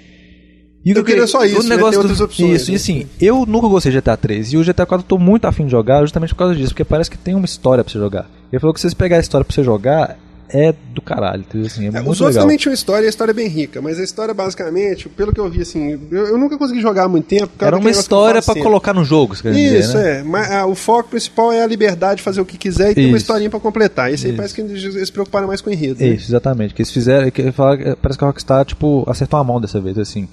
E 0.86 0.92
Eu 0.92 1.04
queria 1.04 1.26
só 1.26 1.44
isso, 1.44 1.68
né? 1.68 1.78
Tem 1.78 1.98
outras 1.98 2.22
opções, 2.22 2.62
Isso, 2.62 2.70
e 2.70 2.74
né? 2.74 2.76
assim, 2.76 3.08
eu 3.20 3.44
nunca 3.48 3.68
gostei 3.68 3.92
de 3.92 4.00
GTA 4.00 4.16
3 4.16 4.54
e 4.54 4.58
o 4.58 4.64
GTA 4.64 4.86
4 4.86 5.04
eu 5.04 5.08
tô 5.08 5.18
muito 5.18 5.46
afim 5.46 5.66
de 5.66 5.72
jogar 5.72 6.02
justamente 6.02 6.30
por 6.30 6.40
causa 6.40 6.56
disso, 6.56 6.70
porque 6.70 6.84
parece 6.84 7.10
que 7.10 7.18
tem 7.18 7.34
uma 7.34 7.46
história 7.46 7.84
pra 7.84 7.92
você 7.92 7.98
jogar. 7.98 8.30
Ele 8.52 8.60
falou 8.60 8.72
que 8.72 8.80
se 8.80 8.88
você 8.88 8.96
pegar 8.96 9.18
a 9.18 9.20
história 9.20 9.44
pra 9.44 9.52
você 9.54 9.64
jogar, 9.64 10.16
é 10.50 10.74
do 10.94 11.02
caralho, 11.02 11.42
entendeu? 11.42 11.68
Assim, 11.68 11.86
é, 11.86 11.88
É, 11.88 11.92
muito 11.92 12.12
os 12.12 12.20
legal. 12.22 12.44
também 12.44 12.58
tinham 12.58 12.74
história 12.74 13.04
e 13.04 13.08
a 13.08 13.10
história 13.10 13.32
é 13.32 13.34
bem 13.34 13.48
rica, 13.48 13.82
mas 13.82 14.00
a 14.00 14.04
história 14.04 14.34
basicamente, 14.34 15.10
pelo 15.10 15.34
que 15.34 15.40
eu 15.40 15.50
vi 15.50 15.62
assim, 15.62 16.00
eu, 16.12 16.28
eu 16.28 16.38
nunca 16.38 16.58
consegui 16.58 16.82
jogar 16.82 17.06
há 17.06 17.10
muito 17.10 17.26
tempo. 17.26 17.50
Era 17.60 17.78
uma 17.78 17.90
história 17.90 18.42
sempre. 18.42 18.62
colocar 18.62 18.94
no 18.94 19.04
jogo, 19.04 19.34
Isso, 19.34 19.44
dizer, 19.52 19.94
né? 19.96 20.20
é. 20.20 20.24
Mas, 20.24 20.52
ah, 20.52 20.66
o 20.68 20.76
foco 20.76 21.10
principal 21.10 21.52
é 21.52 21.64
a 21.64 21.68
liberdade 21.68 22.18
de 22.18 22.24
fazer 22.24 22.42
o 22.42 22.46
que 22.46 22.58
quiser 22.58 22.92
e 22.92 22.96
ter 22.96 23.02
uma 23.02 23.10
Isso. 23.10 23.18
historinha 23.18 23.50
pra 23.50 23.60
completar. 23.60 24.14
Isso 24.14 24.26
aí 24.26 24.32
Isso. 24.32 24.38
parece 24.38 24.54
que 24.54 24.62
eles 24.62 24.84
eles 24.96 25.08
se 25.08 25.12
preocuparam 25.12 25.48
mais 25.48 25.62
com 25.62 25.70
o 25.70 25.74
enredo. 25.74 26.00
né? 26.04 26.10
Isso, 26.10 26.30
exatamente. 26.30 26.74
Que 26.74 26.82
eles 26.82 26.92
fizeram. 26.92 27.30
Que 27.32 27.52
falaram 27.52 27.78
que 27.78 27.96
parece 27.96 28.18
que 28.18 28.24
a 28.24 28.28
Rockstar, 28.28 28.66
tipo, 28.66 29.04
acertou 29.08 29.40
a 29.40 29.44
mão 29.44 29.60
dessa 29.60 29.82
vez, 29.82 29.98
assim. 29.98 30.28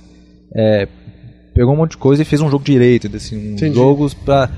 É, 0.54 0.86
pegou 1.54 1.72
um 1.72 1.76
monte 1.78 1.92
de 1.92 1.96
coisa 1.96 2.20
e 2.22 2.24
fez 2.24 2.40
um 2.42 2.50
jogo 2.50 2.64
direito, 2.64 3.10
assim, 3.16 3.52
Entendi. 3.54 3.74
jogos 3.74 4.12
pra. 4.14 4.50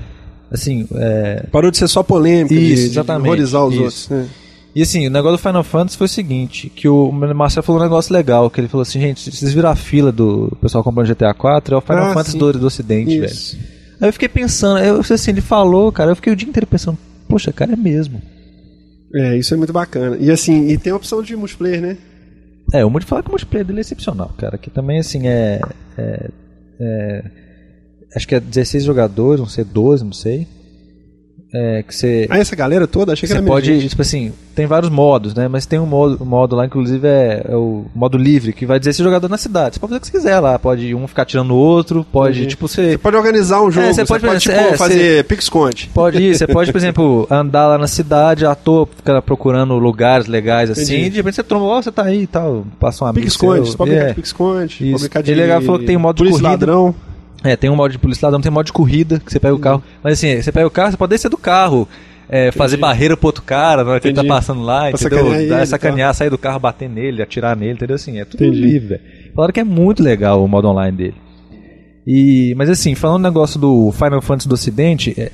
Assim, 0.51 0.87
é, 0.95 1.45
Parou 1.51 1.71
de 1.71 1.77
ser 1.77 1.87
só 1.87 2.03
polêmica, 2.03 2.53
de- 2.53 2.73
Isso, 2.73 2.83
de, 2.83 2.89
exatamente, 2.91 3.25
horrorizar 3.27 3.65
os 3.65 3.73
isso. 3.73 3.83
outros. 3.83 4.09
né? 4.09 4.27
E 4.75 4.81
assim, 4.81 5.07
o 5.07 5.09
negócio 5.09 5.37
do 5.37 5.41
Final 5.41 5.63
Fantasy 5.63 5.97
foi 5.97 6.05
o 6.05 6.09
seguinte, 6.09 6.69
que 6.69 6.87
o 6.89 7.09
Marcelo 7.11 7.63
falou 7.63 7.79
um 7.79 7.83
negócio 7.85 8.13
legal, 8.13 8.49
que 8.49 8.59
ele 8.59 8.67
falou 8.67 8.81
assim, 8.81 8.99
gente, 8.99 9.31
vocês 9.31 9.53
viram 9.53 9.69
a 9.69 9.75
fila 9.75 10.11
do 10.11 10.55
pessoal 10.61 10.83
comprando 10.83 11.07
GTA 11.07 11.33
4, 11.33 11.75
é 11.75 11.77
o 11.77 11.81
Final 11.81 12.03
Ah, 12.07 12.13
Fantasy 12.13 12.37
do, 12.37 12.51
do 12.53 12.67
Ocidente, 12.67 13.17
velho. 13.19 13.31
Isso. 13.31 13.57
Aí 14.01 14.09
eu 14.09 14.13
fiquei 14.13 14.27
pensando, 14.27 14.79
eu, 14.79 14.99
assim, 14.99 15.31
ele 15.31 15.39
falou, 15.39 15.89
cara, 15.93 16.11
eu 16.11 16.15
fiquei 16.17 16.33
o 16.33 16.35
dia 16.35 16.49
inteiro 16.49 16.67
pensando, 16.67 16.97
poxa, 17.29 17.53
cara, 17.53 17.71
é 17.71 17.75
mesmo. 17.77 18.21
É, 19.13 19.37
isso 19.37 19.53
é 19.53 19.57
muito 19.57 19.71
bacana. 19.71 20.17
E 20.19 20.29
assim, 20.29 20.67
e 20.67 20.77
tem 20.77 20.91
a 20.91 20.97
opção 20.97 21.23
de 21.23 21.33
multiplayer, 21.37 21.81
né? 21.81 21.97
É, 22.73 22.83
o 22.83 22.89
multiplayer, 22.89 23.23
que 23.23 23.29
o 23.29 23.31
multiplayer 23.31 23.65
dele 23.65 23.79
é 23.79 23.81
excepcional, 23.81 24.33
cara. 24.37 24.57
Que 24.57 24.69
também, 24.69 24.99
assim, 24.99 25.25
é, 25.27 25.61
é- 25.97 26.29
é- 26.81 27.23
Acho 28.13 28.27
que 28.27 28.35
é 28.35 28.39
16 28.39 28.83
jogadores, 28.83 29.39
não 29.39 29.47
sei, 29.47 29.63
12, 29.63 30.03
não 30.03 30.13
sei. 30.13 30.47
É, 31.57 31.83
que 31.87 31.95
você. 31.95 32.27
Ah, 32.29 32.37
essa 32.37 32.53
galera 32.53 32.85
toda, 32.85 33.13
achei 33.13 33.21
que 33.27 33.33
Você 33.33 33.37
era 33.37 33.47
pode, 33.47 33.67
gente. 33.67 33.87
tipo 33.87 34.01
assim, 34.01 34.33
tem 34.53 34.65
vários 34.65 34.91
modos, 34.91 35.33
né? 35.33 35.47
Mas 35.47 35.65
tem 35.65 35.79
um 35.79 35.85
modo, 35.85 36.21
um 36.21 36.25
modo 36.25 36.53
lá, 36.53 36.65
inclusive, 36.65 37.07
é, 37.07 37.45
é 37.47 37.55
o 37.55 37.85
modo 37.95 38.17
livre, 38.17 38.51
que 38.51 38.65
vai 38.65 38.77
dizer 38.77 38.89
esse 38.91 39.01
jogador 39.01 39.29
na 39.29 39.37
cidade. 39.37 39.75
Você 39.75 39.79
pode 39.79 39.91
fazer 39.91 39.97
o 39.97 40.01
que 40.01 40.07
você 40.07 40.11
quiser 40.17 40.39
lá. 40.41 40.59
Pode 40.59 40.93
um 40.93 41.07
ficar 41.07 41.23
tirando 41.23 41.51
o 41.51 41.55
outro, 41.55 42.05
pode, 42.11 42.39
Entendi. 42.39 42.49
tipo, 42.49 42.67
você. 42.67 42.91
Você 42.91 42.97
pode 42.97 43.15
organizar 43.15 43.61
um 43.61 43.71
jogo, 43.71 43.87
É, 43.87 43.93
você 43.93 44.01
você, 44.01 44.05
pode 44.05 44.25
pode, 44.25 44.45
fazer- 44.45 44.57
tipo, 44.59 44.73
é, 44.73 44.77
fazer 44.77 45.23
pique-esconde. 45.23 45.89
Pode 45.93 46.21
ir, 46.21 46.35
você 46.37 46.45
pode, 46.45 46.73
por 46.73 46.77
exemplo, 46.79 47.25
andar 47.31 47.67
lá 47.67 47.77
na 47.77 47.87
cidade, 47.87 48.45
à 48.45 48.53
toa, 48.53 48.85
ficar 48.93 49.21
procurando 49.21 49.75
lugares 49.77 50.27
legais 50.27 50.69
assim, 50.69 50.81
Entendi. 50.95 51.05
e 51.05 51.09
de 51.11 51.15
repente 51.17 51.35
você 51.35 51.43
tromba, 51.43 51.65
ó, 51.67 51.81
você 51.81 51.89
tá 51.91 52.03
aí 52.03 52.23
e 52.23 52.27
tal, 52.27 52.65
passa 52.77 53.05
um 53.05 53.07
amigo. 53.07 53.21
Pique-esconde, 53.21 53.69
você 53.69 53.77
pode 53.77 53.91
brincar 53.91 54.05
é. 54.05 54.09
de 54.09 54.15
pique-esconde, 54.15 54.93
brincar 54.99 55.23
de... 55.23 55.31
Ele 55.31 55.39
legal, 55.41 55.61
falou 55.61 55.79
que 55.79 55.85
tem 55.85 55.95
um 55.95 56.01
modo 56.01 56.21
de 56.21 56.29
corrida. 56.31 56.49
ladrão. 56.49 56.93
É, 57.45 57.55
tem 57.55 57.69
um 57.69 57.75
modo 57.75 57.91
de 57.91 57.99
polícia 57.99 58.25
ladrão, 58.25 58.41
tem 58.41 58.51
modo 58.51 58.65
de 58.65 58.73
corrida, 58.73 59.19
que 59.19 59.31
você 59.31 59.39
pega 59.39 59.53
o 59.55 59.59
carro. 59.59 59.83
Mas 60.03 60.13
assim, 60.13 60.41
você 60.41 60.51
pega 60.51 60.67
o 60.67 60.71
carro, 60.71 60.91
você 60.91 60.97
pode 60.97 61.09
descer 61.11 61.29
do 61.29 61.37
carro, 61.37 61.87
é, 62.27 62.51
fazer 62.51 62.77
barreira 62.77 63.15
pro 63.15 63.27
outro 63.27 63.43
cara 63.43 63.83
na 63.83 63.91
hora 63.91 63.99
que 63.99 64.07
ele 64.07 64.15
tá 64.15 64.23
passando 64.23 64.61
lá, 64.63 64.79
Pra 64.81 64.89
entendeu? 64.91 65.17
sacanear 65.19 65.39
ele 65.41 65.49
Dar, 65.49 65.63
e 65.63 65.67
sacanear, 65.67 66.13
sair 66.15 66.29
do 66.29 66.37
carro, 66.37 66.59
bater 66.59 66.89
nele, 66.89 67.21
atirar 67.21 67.55
nele, 67.55 67.73
entendeu? 67.73 67.95
Assim, 67.95 68.19
é 68.19 68.25
tudo 68.25 68.43
Entendi. 68.43 68.61
livre, 68.61 68.87
velho. 68.89 69.01
Falaram 69.35 69.53
que 69.53 69.59
é 69.59 69.63
muito 69.63 70.01
legal 70.01 70.43
o 70.43 70.47
modo 70.47 70.67
online 70.67 70.97
dele. 70.97 71.15
E, 72.07 72.53
mas 72.57 72.69
assim, 72.69 72.93
falando 72.95 73.21
do 73.21 73.23
negócio 73.23 73.59
do 73.59 73.91
Final 73.91 74.21
Fantasy 74.21 74.47
do 74.47 74.53
Ocidente, 74.53 75.13
é, 75.17 75.31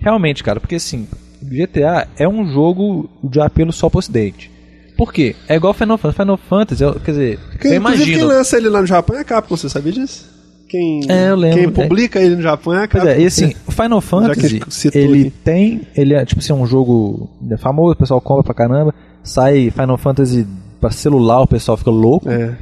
realmente, 0.00 0.42
cara, 0.44 0.60
porque 0.60 0.74
assim, 0.76 1.06
GTA 1.42 2.06
é 2.18 2.28
um 2.28 2.46
jogo 2.52 3.08
de 3.24 3.40
apelo 3.40 3.72
só 3.72 3.88
pro 3.88 3.98
Ocidente. 3.98 4.50
Por 4.96 5.12
quê? 5.14 5.34
É 5.48 5.56
igual 5.56 5.72
Final 5.72 5.96
Fantasy. 5.96 6.16
Final 6.18 6.36
Fantasy, 6.36 6.82
eu- 6.84 6.94
quer 7.00 7.10
dizer, 7.12 7.38
Quem, 7.60 7.72
eu 7.72 7.76
inclusive, 7.78 8.04
quem 8.04 8.12
imagino. 8.14 8.26
lança 8.28 8.56
ele 8.58 8.68
lá 8.68 8.80
no 8.82 8.86
Japão 8.86 9.16
é 9.16 9.20
a 9.20 9.24
Capcom, 9.24 9.56
você 9.56 9.68
sabia 9.68 9.92
disso? 9.92 10.28
Quem, 10.70 11.00
É, 11.08 11.30
eu 11.30 11.34
lembro. 11.36 11.58
quem 11.58 11.66
É. 11.66 11.70
publica 11.88 12.20
ele 12.20 12.36
no 12.36 12.42
Japão 12.42 12.72
é 12.74 12.84
a 12.84 12.88
Pois 12.88 13.02
Capcom. 13.02 13.08
é, 13.08 13.20
e 13.22 13.26
assim, 13.26 13.54
o 13.66 13.72
Final 13.72 14.00
Fantasy, 14.00 14.60
ele 14.94 15.20
aqui. 15.22 15.30
tem, 15.44 15.80
ele 15.96 16.14
é 16.14 16.24
tipo 16.24 16.40
assim, 16.40 16.52
um 16.52 16.64
jogo 16.66 17.28
é 17.50 17.56
famoso, 17.56 17.92
o 17.92 17.96
pessoal 17.96 18.20
compra 18.20 18.44
pra 18.44 18.54
caramba, 18.54 18.94
sai 19.24 19.70
Final 19.70 19.98
Fantasy 19.98 20.46
pra 20.80 20.90
celular, 20.90 21.40
o 21.42 21.46
pessoal 21.48 21.76
fica 21.76 21.90
louco. 21.90 22.28
É. 22.30 22.56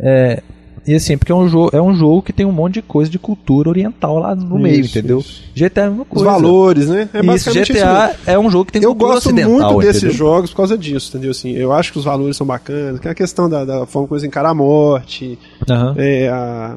É, 0.00 0.42
e 0.86 0.94
assim, 0.94 1.18
porque 1.18 1.32
é 1.32 1.34
um, 1.34 1.48
jogo, 1.48 1.70
é 1.76 1.82
um 1.82 1.92
jogo 1.94 2.22
que 2.22 2.32
tem 2.32 2.46
um 2.46 2.52
monte 2.52 2.74
de 2.74 2.82
coisa 2.82 3.10
de 3.10 3.18
cultura 3.18 3.68
oriental 3.68 4.18
lá 4.20 4.34
no 4.36 4.56
meio, 4.58 4.80
Isso, 4.80 4.96
entendeu? 4.96 5.18
isso. 5.18 5.42
GTA 5.54 5.80
é 5.82 5.84
a 5.86 5.88
mesma 5.90 6.02
Os 6.04 6.08
coisa. 6.08 6.30
valores, 6.30 6.88
né? 6.88 7.08
É 7.12 7.18
Isso, 7.18 7.26
basicamente 7.26 7.72
isso 7.72 7.80
GTA 7.84 8.06
mesmo. 8.06 8.14
é 8.26 8.38
um 8.38 8.50
jogo 8.50 8.64
que 8.66 8.72
tem 8.72 8.82
Eu 8.84 8.90
cultura 8.90 9.14
gosto 9.14 9.26
ocidental, 9.26 9.72
muito 9.72 9.80
desses 9.84 10.02
entendeu? 10.04 10.16
jogos 10.16 10.50
por 10.50 10.56
causa 10.58 10.78
disso, 10.78 11.08
entendeu? 11.10 11.32
Assim, 11.32 11.50
eu 11.50 11.72
acho 11.72 11.92
que 11.92 11.98
os 11.98 12.04
valores 12.04 12.36
são 12.36 12.46
bacanas, 12.46 13.00
que 13.00 13.08
é 13.08 13.10
a 13.10 13.14
questão 13.14 13.50
da, 13.50 13.64
da 13.64 13.84
forma 13.84 14.06
como 14.06 14.14
eles 14.16 14.24
encaram 14.24 14.48
a 14.50 14.54
morte, 14.54 15.36
Aham. 15.68 15.94
é, 15.98 16.28
a- 16.28 16.76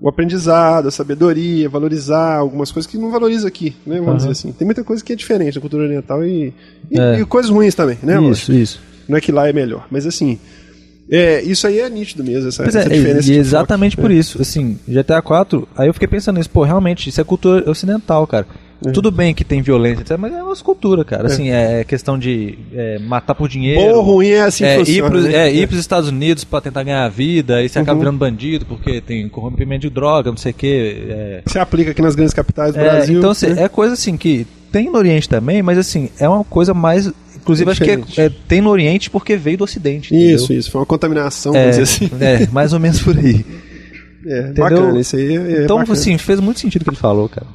o 0.00 0.08
aprendizado, 0.08 0.88
a 0.88 0.90
sabedoria, 0.90 1.68
valorizar 1.68 2.36
algumas 2.36 2.72
coisas 2.72 2.90
que 2.90 2.96
não 2.96 3.10
valoriza 3.10 3.46
aqui, 3.46 3.76
né? 3.86 3.96
Vamos 3.96 4.08
Aham. 4.08 4.16
dizer 4.16 4.30
assim. 4.30 4.52
Tem 4.52 4.64
muita 4.64 4.82
coisa 4.82 5.04
que 5.04 5.12
é 5.12 5.16
diferente 5.16 5.54
da 5.56 5.60
cultura 5.60 5.84
oriental 5.84 6.24
e, 6.24 6.54
e, 6.90 6.98
É. 6.98 7.20
e 7.20 7.24
coisas 7.26 7.50
ruins 7.50 7.74
também, 7.74 7.98
né? 8.02 8.18
lógico? 8.18 8.52
Isso, 8.52 8.52
isso. 8.52 8.80
Não 9.08 9.16
é 9.16 9.20
que 9.20 9.30
lá 9.32 9.48
é 9.48 9.52
melhor, 9.52 9.86
mas 9.90 10.06
assim, 10.06 10.38
é, 11.10 11.42
isso 11.42 11.66
aí 11.66 11.80
é 11.80 11.90
nítido 11.90 12.22
mesmo, 12.24 12.48
essa, 12.48 12.62
é, 12.64 12.68
essa 12.68 12.80
e- 12.86 12.88
diferença. 12.98 13.32
e 13.32 13.36
exatamente 13.36 13.96
foco, 13.96 14.02
por 14.06 14.10
né? 14.10 14.16
isso, 14.16 14.40
assim, 14.40 14.78
GTA 14.88 15.20
4, 15.20 15.68
aí 15.76 15.88
eu 15.88 15.92
fiquei 15.94 16.06
pensando 16.08 16.36
nisso, 16.38 16.48
pô, 16.50 16.62
realmente, 16.62 17.08
isso 17.08 17.20
é 17.20 17.24
cultura 17.24 17.68
ocidental, 17.68 18.26
cara. 18.26 18.46
Tudo 18.94 19.10
bem 19.10 19.34
que 19.34 19.44
tem 19.44 19.60
violência, 19.60 20.00
etc, 20.02 20.16
mas 20.18 20.32
é 20.32 20.42
uma 20.42 20.56
cultura, 20.56 21.04
cara. 21.04 21.26
Assim, 21.26 21.50
é 21.50 21.84
questão 21.84 22.18
de 22.18 22.58
é, 22.74 22.98
matar 22.98 23.34
por 23.34 23.48
dinheiro. 23.48 23.80
Bom 23.80 23.92
ou 23.94 24.02
ruim 24.02 24.28
é 24.28 24.40
assim 24.42 24.64
é, 24.64 24.72
que 24.78 24.78
funciona, 24.86 25.06
ir, 25.06 25.10
pros, 25.10 25.24
né? 25.24 25.34
é, 25.48 25.52
ir 25.52 25.66
pros 25.68 25.78
Estados 25.80 26.08
Unidos 26.08 26.44
pra 26.44 26.60
tentar 26.62 26.82
ganhar 26.82 27.04
a 27.04 27.08
vida, 27.08 27.56
aí 27.56 27.68
você 27.68 27.78
acaba 27.78 27.92
Uhum. 27.92 27.98
virando 28.00 28.18
bandido 28.18 28.64
porque 28.64 29.00
tem 29.00 29.28
corrompimento 29.28 29.82
de 29.82 29.90
droga, 29.90 30.30
não 30.30 30.36
sei 30.38 30.52
o 30.52 30.54
que. 30.54 31.04
É, 31.10 31.42
Se 31.46 31.58
aplica 31.58 31.90
aqui 31.90 32.00
nas 32.00 32.14
grandes 32.14 32.32
capitais 32.32 32.72
do 32.74 32.80
É, 32.80 32.84
Brasil. 32.84 33.18
então, 33.18 33.30
assim, 33.30 33.48
né? 33.48 33.64
é 33.64 33.68
coisa 33.68 33.92
assim 33.94 34.16
que 34.16 34.46
tem 34.72 34.86
no 34.90 34.96
Oriente 34.96 35.28
também, 35.28 35.62
mas 35.62 35.76
assim, 35.76 36.08
é 36.18 36.28
uma 36.28 36.42
coisa 36.44 36.72
mais. 36.72 37.10
Inclusive, 37.36 37.68
É 37.68 37.72
acho 37.72 37.82
que 37.84 37.90
é- 37.90 38.02
é- 38.26 38.30
tem 38.48 38.60
no 38.60 38.70
Oriente 38.70 39.10
porque 39.10 39.36
veio 39.36 39.58
do 39.58 39.64
Ocidente. 39.64 40.14
Isso, 40.14 40.44
entendeu? 40.44 40.58
isso. 40.60 40.70
Foi 40.70 40.80
uma 40.80 40.86
contaminação, 40.86 41.54
É, 41.54 41.70
vamos 41.70 41.76
dizer 41.76 42.06
assim. 42.06 42.10
é, 42.20 42.46
mais 42.52 42.72
ou 42.72 42.80
menos 42.80 43.00
por 43.02 43.16
aí. 43.18 43.44
É, 44.26 44.40
entendeu? 44.40 44.64
bacana, 44.64 45.00
isso 45.00 45.16
aí 45.16 45.34
é 45.34 45.64
então, 45.64 45.78
bacana. 45.78 45.98
assim, 45.98 46.18
fez 46.18 46.38
muito 46.40 46.60
sentido 46.60 46.82
o 46.82 46.84
que 46.84 46.90
ele 46.90 46.96
falou, 46.98 47.26
cara. 47.26 47.46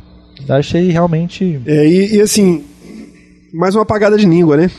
Achei 0.49 0.89
realmente. 0.91 1.59
É, 1.65 1.87
e, 1.87 2.15
e, 2.15 2.21
assim, 2.21 2.63
mais 3.53 3.75
uma 3.75 3.83
apagada 3.83 4.17
de 4.17 4.25
língua, 4.25 4.57
né? 4.57 4.69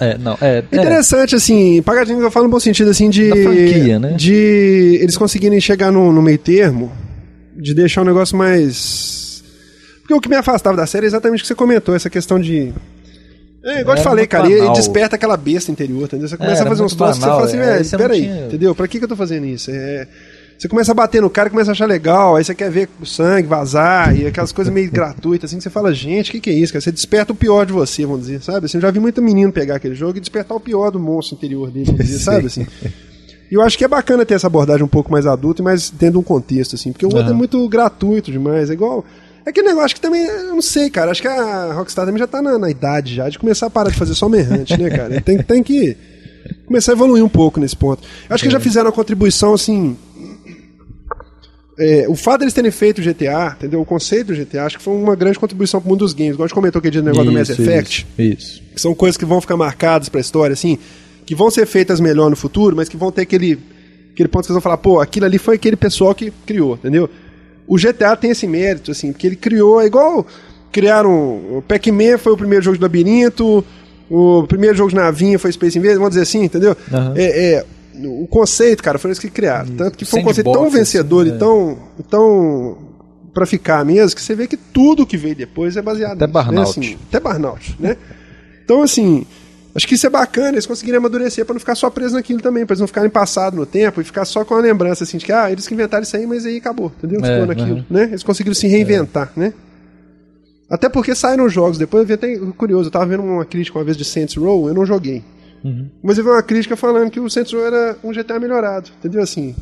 É, 0.00 0.16
não, 0.16 0.38
é. 0.40 0.62
é 0.70 0.76
Interessante, 0.76 1.34
assim, 1.34 1.80
apagada 1.80 2.06
de 2.06 2.12
língua 2.12 2.26
eu 2.26 2.30
falo 2.30 2.46
no 2.46 2.50
bom 2.52 2.60
sentido, 2.60 2.90
assim, 2.90 3.10
de... 3.10 3.28
Da 3.28 3.36
franquia, 3.36 3.98
né? 3.98 4.12
De 4.12 4.98
eles 5.00 5.16
conseguirem 5.16 5.60
chegar 5.60 5.90
no, 5.90 6.12
no 6.12 6.22
meio 6.22 6.38
termo, 6.38 6.92
de 7.56 7.74
deixar 7.74 8.02
o 8.02 8.04
negócio 8.04 8.36
mais... 8.36 9.42
Porque 10.00 10.14
o 10.14 10.20
que 10.20 10.28
me 10.28 10.36
afastava 10.36 10.76
da 10.76 10.86
série 10.86 11.04
é 11.04 11.08
exatamente 11.08 11.40
o 11.40 11.42
que 11.42 11.48
você 11.48 11.54
comentou, 11.54 11.94
essa 11.94 12.08
questão 12.08 12.40
de... 12.40 12.72
É, 13.62 13.80
igual 13.80 13.96
eu 13.96 14.00
te 14.00 14.04
falei, 14.04 14.26
cara, 14.26 14.48
e 14.48 14.56
banal. 14.56 14.72
desperta 14.72 15.16
aquela 15.16 15.36
besta 15.36 15.70
interior, 15.70 16.04
entendeu? 16.04 16.28
Você 16.28 16.36
começa 16.36 16.54
a 16.54 16.60
era 16.60 16.70
fazer 16.70 16.82
uns 16.84 16.94
troços 16.94 17.18
que 17.18 17.24
você 17.24 17.30
fala 17.30 17.44
assim, 17.44 17.56
é, 17.56 17.60
velho, 17.60 17.78
aí 17.78 17.84
você 17.84 17.96
não 17.96 18.02
peraí, 18.02 18.20
tinha- 18.22 18.46
entendeu? 18.46 18.74
Pra 18.74 18.88
que, 18.88 18.98
que 18.98 19.04
eu 19.04 19.08
tô 19.08 19.16
fazendo 19.16 19.46
isso? 19.46 19.70
É... 19.70 20.06
Você 20.58 20.68
começa 20.68 20.90
a 20.90 20.94
bater 20.94 21.22
no 21.22 21.30
cara, 21.30 21.48
começa 21.48 21.70
a 21.70 21.72
achar 21.72 21.86
legal, 21.86 22.34
aí 22.34 22.42
você 22.42 22.52
quer 22.52 22.68
ver 22.68 22.88
o 23.00 23.06
sangue 23.06 23.46
vazar 23.46 24.18
e 24.18 24.26
aquelas 24.26 24.50
coisas 24.50 24.74
meio 24.74 24.90
gratuitas, 24.92 25.48
assim, 25.48 25.58
que 25.58 25.62
você 25.62 25.70
fala, 25.70 25.94
gente, 25.94 26.30
o 26.30 26.32
que, 26.32 26.40
que 26.40 26.50
é 26.50 26.52
isso, 26.52 26.72
cara? 26.72 26.80
Você 26.80 26.90
desperta 26.90 27.32
o 27.32 27.36
pior 27.36 27.64
de 27.64 27.72
você, 27.72 28.04
vamos 28.04 28.22
dizer, 28.22 28.42
sabe? 28.42 28.66
Assim, 28.66 28.78
eu 28.78 28.82
já 28.82 28.90
vi 28.90 28.98
muito 28.98 29.22
menino 29.22 29.52
pegar 29.52 29.76
aquele 29.76 29.94
jogo 29.94 30.18
e 30.18 30.20
despertar 30.20 30.56
o 30.56 30.60
pior 30.60 30.90
do 30.90 30.98
monstro 30.98 31.36
interior 31.36 31.70
dele, 31.70 31.92
dizer, 31.92 32.18
sabe? 32.24 32.46
Assim. 32.46 32.66
E 33.50 33.54
eu 33.54 33.62
acho 33.62 33.78
que 33.78 33.84
é 33.84 33.88
bacana 33.88 34.26
ter 34.26 34.34
essa 34.34 34.48
abordagem 34.48 34.84
um 34.84 34.88
pouco 34.88 35.12
mais 35.12 35.26
adulta 35.26 35.62
e 35.62 35.64
mais 35.64 35.90
dentro 35.90 36.14
de 36.14 36.18
um 36.18 36.22
contexto, 36.24 36.74
assim, 36.74 36.90
porque 36.90 37.06
o 37.06 37.08
outro 37.08 37.22
Aham. 37.22 37.30
é 37.30 37.36
muito 37.36 37.68
gratuito 37.68 38.32
demais, 38.32 38.68
é 38.68 38.72
igual. 38.72 39.04
É 39.46 39.50
aquele 39.50 39.68
negócio 39.68 39.94
que 39.94 40.00
também, 40.00 40.26
eu 40.26 40.48
não 40.48 40.60
sei, 40.60 40.90
cara, 40.90 41.12
acho 41.12 41.22
que 41.22 41.28
a 41.28 41.72
Rockstar 41.72 42.04
também 42.04 42.18
já 42.18 42.26
tá 42.26 42.42
na, 42.42 42.58
na 42.58 42.68
idade 42.68 43.14
já 43.14 43.28
de 43.28 43.38
começar 43.38 43.66
a 43.66 43.70
parar 43.70 43.90
de 43.90 43.96
fazer 43.96 44.14
só 44.14 44.28
merrante, 44.28 44.76
né, 44.76 44.90
cara? 44.90 45.20
Tem, 45.22 45.38
tem 45.38 45.62
que 45.62 45.96
começar 46.66 46.92
a 46.92 46.94
evoluir 46.94 47.24
um 47.24 47.28
pouco 47.28 47.60
nesse 47.60 47.76
ponto. 47.76 48.02
Eu 48.28 48.34
acho 48.34 48.44
que 48.44 48.50
já 48.50 48.60
fizeram 48.60 48.86
uma 48.86 48.92
contribuição, 48.92 49.54
assim. 49.54 49.96
É, 51.78 52.06
o 52.08 52.16
fato 52.16 52.40
deles 52.40 52.52
terem 52.52 52.70
feito 52.70 53.00
o 53.00 53.04
GTA, 53.04 53.54
entendeu? 53.56 53.80
O 53.80 53.84
conceito 53.84 54.28
do 54.28 54.34
GTA, 54.34 54.64
acho 54.64 54.78
que 54.78 54.82
foi 54.82 54.94
uma 54.94 55.14
grande 55.14 55.38
contribuição 55.38 55.80
pro 55.80 55.88
mundo 55.88 56.00
dos 56.00 56.12
games. 56.12 56.34
Igual 56.34 56.44
a 56.44 56.48
gente 56.48 56.54
comentou 56.54 56.80
aquele 56.80 56.92
dia 56.92 57.02
no 57.02 57.06
negócio 57.06 57.30
do 57.30 57.32
Mass 57.32 57.48
Isso, 57.48 57.62
Effect 57.62 58.06
Isso. 58.18 58.38
isso. 58.38 58.62
que 58.74 58.80
são 58.80 58.94
coisas 58.94 59.16
que 59.16 59.24
vão 59.24 59.40
ficar 59.40 59.56
marcadas 59.56 60.08
pra 60.08 60.20
história, 60.20 60.52
assim, 60.52 60.78
que 61.24 61.34
vão 61.34 61.50
ser 61.50 61.66
feitas 61.66 62.00
melhor 62.00 62.30
no 62.30 62.36
futuro, 62.36 62.74
mas 62.74 62.88
que 62.88 62.96
vão 62.96 63.12
ter 63.12 63.22
aquele, 63.22 63.58
aquele 64.12 64.28
ponto 64.28 64.42
que 64.42 64.46
vocês 64.48 64.54
vão 64.54 64.60
falar, 64.60 64.78
pô, 64.78 65.00
aquilo 65.00 65.26
ali 65.26 65.38
foi 65.38 65.54
aquele 65.54 65.76
pessoal 65.76 66.14
que 66.14 66.32
criou, 66.44 66.74
entendeu? 66.74 67.08
O 67.66 67.76
GTA 67.76 68.16
tem 68.16 68.30
esse 68.30 68.46
mérito, 68.46 68.90
assim, 68.90 69.12
porque 69.12 69.26
ele 69.26 69.36
criou, 69.36 69.80
é 69.80 69.86
igual 69.86 70.26
criaram. 70.72 71.10
O 71.10 71.64
Pac-Man 71.66 72.18
foi 72.18 72.32
o 72.32 72.36
primeiro 72.36 72.64
jogo 72.64 72.76
de 72.76 72.82
labirinto, 72.82 73.64
o 74.10 74.44
primeiro 74.46 74.76
jogo 74.76 74.90
de 74.90 74.96
navinha 74.96 75.38
foi 75.38 75.52
Space 75.52 75.78
Invaders, 75.78 75.98
vamos 75.98 76.10
dizer 76.10 76.22
assim, 76.22 76.44
entendeu? 76.44 76.76
Aham. 76.92 77.14
É, 77.16 77.54
é, 77.54 77.64
o 78.04 78.26
conceito, 78.26 78.82
cara, 78.82 78.98
foi 78.98 79.10
eles 79.10 79.18
que 79.18 79.30
criaram. 79.30 79.70
Tanto 79.76 79.96
que 79.96 80.04
foi 80.04 80.20
um 80.20 80.24
conceito 80.24 80.46
tão 80.46 80.54
Sandbox, 80.54 80.78
vencedor 80.78 81.26
assim, 81.26 81.36
e 81.36 81.38
tão. 81.38 81.78
tão 82.08 82.88
pra 83.32 83.46
ficar 83.46 83.84
mesmo, 83.84 84.16
que 84.16 84.22
você 84.22 84.34
vê 84.34 84.48
que 84.48 84.56
tudo 84.56 85.06
que 85.06 85.16
veio 85.16 85.36
depois 85.36 85.76
é 85.76 85.82
baseado 85.82 86.20
Até 86.20 86.26
nisso, 86.26 86.32
Burnout. 86.32 86.80
Né? 86.80 86.86
Assim, 86.86 86.98
até 87.08 87.20
Burnout, 87.20 87.76
né? 87.78 87.96
Então, 88.64 88.82
assim, 88.82 89.24
acho 89.74 89.86
que 89.86 89.94
isso 89.94 90.06
é 90.06 90.10
bacana, 90.10 90.48
eles 90.48 90.66
conseguirem 90.66 90.98
amadurecer 90.98 91.44
pra 91.44 91.52
não 91.52 91.60
ficar 91.60 91.76
só 91.76 91.88
preso 91.88 92.14
naquilo 92.14 92.40
também, 92.40 92.66
pra 92.66 92.74
eles 92.74 92.80
não 92.80 92.88
ficarem 92.88 93.08
passado 93.08 93.56
no 93.56 93.64
tempo 93.64 94.00
e 94.00 94.04
ficar 94.04 94.24
só 94.24 94.44
com 94.44 94.54
a 94.54 94.60
lembrança, 94.60 95.04
assim, 95.04 95.18
de 95.18 95.24
que, 95.24 95.32
ah, 95.32 95.52
eles 95.52 95.68
que 95.68 95.74
inventaram 95.74 96.02
isso 96.02 96.16
aí, 96.16 96.26
mas 96.26 96.44
aí 96.44 96.56
acabou, 96.56 96.92
entendeu? 96.98 97.24
É, 97.24 97.32
Ficou 97.32 97.46
naquilo, 97.46 97.86
né? 97.88 98.04
Eles 98.04 98.24
conseguiram 98.24 98.54
se 98.54 98.66
reinventar, 98.66 99.32
né? 99.36 99.52
Até 100.68 100.88
porque 100.88 101.14
saíram 101.14 101.48
jogos, 101.48 101.78
depois 101.78 102.02
eu 102.02 102.06
vi 102.06 102.14
até 102.14 102.36
curioso, 102.56 102.88
eu 102.88 102.92
tava 102.92 103.06
vendo 103.06 103.22
uma 103.22 103.44
crítica 103.44 103.78
uma 103.78 103.84
vez 103.84 103.96
de 103.96 104.04
Saints 104.04 104.34
Row, 104.34 104.68
eu 104.68 104.74
não 104.74 104.84
joguei. 104.84 105.22
Uhum. 105.64 105.88
Mas 106.02 106.18
eu 106.18 106.24
vi 106.24 106.30
uma 106.30 106.42
crítica 106.42 106.76
falando 106.76 107.10
que 107.10 107.20
o 107.20 107.28
Saints 107.28 107.52
era 107.52 107.96
um 108.04 108.12
GTA 108.12 108.38
melhorado, 108.38 108.90
entendeu? 108.98 109.22
Assim, 109.22 109.54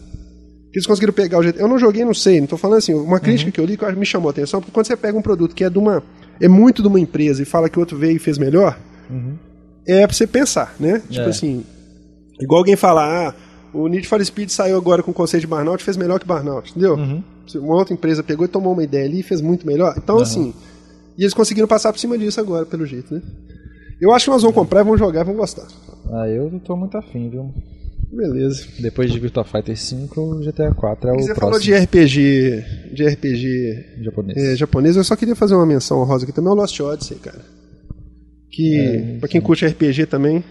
que 0.72 0.78
eles 0.78 0.86
conseguiram 0.86 1.12
pegar 1.12 1.38
o 1.38 1.42
GTA. 1.42 1.60
Eu 1.60 1.68
não 1.68 1.78
joguei, 1.78 2.04
não 2.04 2.14
sei, 2.14 2.40
não 2.40 2.46
tô 2.46 2.56
falando 2.56 2.78
assim. 2.78 2.92
Uma 2.94 3.18
crítica 3.20 3.50
que 3.50 3.60
eu 3.60 3.64
li 3.64 3.76
que 3.76 3.92
me 3.92 4.06
chamou 4.06 4.28
a 4.28 4.30
atenção, 4.30 4.60
porque 4.60 4.72
quando 4.72 4.86
você 4.86 4.96
pega 4.96 5.16
um 5.16 5.22
produto 5.22 5.54
que 5.54 5.64
é 5.64 5.70
de 5.70 5.78
uma. 5.78 6.02
é 6.40 6.48
muito 6.48 6.82
de 6.82 6.88
uma 6.88 7.00
empresa 7.00 7.42
e 7.42 7.46
fala 7.46 7.68
que 7.68 7.78
o 7.78 7.80
outro 7.80 7.96
veio 7.96 8.16
e 8.16 8.18
fez 8.18 8.36
melhor, 8.38 8.78
é 9.86 10.06
pra 10.06 10.14
você 10.14 10.26
pensar, 10.26 10.74
né? 10.78 11.00
Tipo 11.08 11.26
É. 11.26 11.30
assim. 11.30 11.64
Igual 12.38 12.58
alguém 12.58 12.76
falar, 12.76 13.28
ah, 13.28 13.34
o 13.72 13.88
Need 13.88 14.06
for 14.06 14.22
Speed 14.22 14.50
saiu 14.50 14.76
agora 14.76 15.02
com 15.02 15.10
o 15.10 15.14
conceito 15.14 15.42
de 15.42 15.46
Burnout 15.46 15.80
e 15.82 15.84
fez 15.84 15.96
melhor 15.96 16.20
que 16.20 16.26
Burnout, 16.26 16.70
entendeu? 16.70 16.94
Uhum. 16.96 17.22
Uma 17.56 17.76
outra 17.76 17.94
empresa 17.94 18.22
pegou 18.22 18.44
e 18.44 18.48
tomou 18.48 18.72
uma 18.74 18.82
ideia 18.84 19.06
ali 19.06 19.20
e 19.20 19.22
fez 19.22 19.40
muito 19.40 19.66
melhor. 19.66 19.94
Então, 19.96 20.18
assim. 20.18 20.52
E 21.16 21.22
eles 21.22 21.32
conseguiram 21.32 21.66
passar 21.66 21.90
por 21.92 21.98
cima 21.98 22.18
disso 22.18 22.38
agora, 22.40 22.66
pelo 22.66 22.84
jeito, 22.84 23.14
né? 23.14 23.22
Eu 24.00 24.12
acho 24.12 24.26
que 24.26 24.30
nós 24.30 24.42
vamos 24.42 24.54
comprar, 24.54 24.82
vamos 24.82 24.98
jogar 24.98 25.22
e 25.22 25.24
vamos 25.24 25.40
gostar. 25.40 25.66
Ah, 26.12 26.28
eu 26.28 26.50
não 26.50 26.58
tô 26.58 26.76
muito 26.76 26.96
afim, 26.96 27.28
viu? 27.30 27.52
Beleza. 28.12 28.66
Depois 28.78 29.10
de 29.10 29.18
Virtua 29.18 29.44
Fighter 29.44 29.76
5, 29.76 30.20
o 30.20 30.38
GTA 30.40 30.72
4 30.72 31.10
é 31.10 31.12
o 31.12 31.16
você 31.16 31.34
próximo 31.34 31.40
falou 31.40 31.58
de 31.58 31.74
RPG. 31.74 32.64
De 32.92 33.06
RPG 33.06 34.02
japonês. 34.02 34.38
é, 34.38 34.56
japonês, 34.56 34.96
eu 34.96 35.04
só 35.04 35.16
queria 35.16 35.34
fazer 35.34 35.54
uma 35.54 35.66
menção 35.66 36.00
honrosa 36.00 36.24
aqui 36.24 36.32
também 36.32 36.50
ao 36.50 36.56
Lost 36.56 36.78
Odyssey, 36.78 37.18
cara. 37.18 37.40
Que, 38.50 38.76
É, 38.76 39.18
pra 39.18 39.28
quem 39.28 39.40
curte 39.40 39.66
RPG 39.66 40.06
também. 40.06 40.42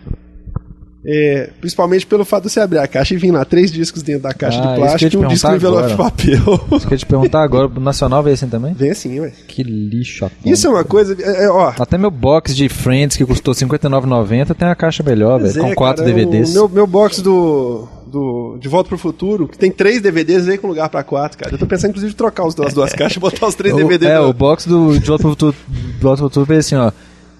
É, 1.07 1.49
principalmente 1.61 2.05
pelo 2.05 2.25
fato 2.25 2.43
de 2.45 2.51
você 2.51 2.59
abrir 2.59 2.79
a 2.79 2.87
caixa 2.87 3.13
e 3.13 3.17
vir 3.17 3.29
lá 3.31 3.45
três 3.45 3.71
discos 3.71 4.01
dentro 4.01 4.23
da 4.23 4.33
caixa 4.33 4.59
Ah, 4.59 4.67
de 4.73 4.75
plástico 4.79 5.15
e 5.15 5.17
um 5.25 5.27
disco 5.27 5.47
perguntar 5.47 5.55
envelope 5.55 5.89
de 5.89 5.95
papel. 5.95 6.77
Isso 6.77 6.87
que 6.87 6.93
eu 6.93 6.97
te 6.97 7.05
perguntar 7.05 7.43
agora, 7.43 7.67
o 7.67 7.79
Nacional 7.79 8.23
veio 8.23 8.33
assim 8.33 8.47
também? 8.47 8.73
Vem 8.73 8.89
assim, 8.91 9.19
ué. 9.19 9.31
Que 9.47 9.61
lixo 9.61 10.25
atômico. 10.25 10.49
Isso 10.49 10.65
é 10.65 10.69
uma 10.69 10.83
coisa. 10.83 11.15
é, 11.21 11.45
é, 11.45 11.49
ó, 11.49 11.71
Até 11.79 11.97
meu 11.97 12.09
box 12.09 12.55
de 12.55 12.67
Friends, 12.69 13.15
que 13.17 13.25
custou 13.25 13.53
R$ 13.53 13.59
59,90, 13.59 14.55
tem 14.55 14.67
a 14.67 14.75
caixa 14.75 15.03
melhor, 15.03 15.39
velho. 15.39 15.57
é, 15.57 15.61
Com 15.61 15.75
quatro 15.75 16.03
cara, 16.03 16.15
DVDs. 16.15 16.49
O 16.49 16.53
meu, 16.53 16.69
meu 16.69 16.87
box 16.87 17.21
do, 17.21 17.87
do 18.07 18.57
De 18.59 18.67
Volta 18.67 18.89
pro 18.89 18.97
Futuro, 18.97 19.47
que 19.47 19.57
tem 19.59 19.69
três 19.71 20.01
DVDs 20.01 20.47
aí 20.47 20.57
com 20.57 20.67
lugar 20.67 20.89
pra 20.89 21.03
quatro, 21.03 21.37
cara. 21.37 21.53
Eu 21.53 21.59
tô 21.59 21.67
pensando, 21.67 21.89
inclusive, 21.91 22.13
em 22.13 22.15
trocar 22.15 22.45
os, 22.47 22.59
as 22.59 22.73
duas 22.73 22.91
caixas 22.97 23.17
e 23.17 23.19
botar 23.19 23.45
os 23.45 23.53
três 23.53 23.73
O- 23.75 23.77
DVDs. 23.77 24.09
É, 24.09 24.17
no- 24.19 24.29
o 24.29 24.33
box 24.33 24.65
do 24.67 24.97
De 24.99 25.05
Volta 25.05 25.21
pro 25.21 25.29
Futuro, 25.29 25.55
de 25.69 26.01
Volta 26.01 26.17
pro 26.17 26.29
Futuro 26.29 26.45
veio 26.47 26.59
assim, 26.61 26.75
ó. 26.75 26.91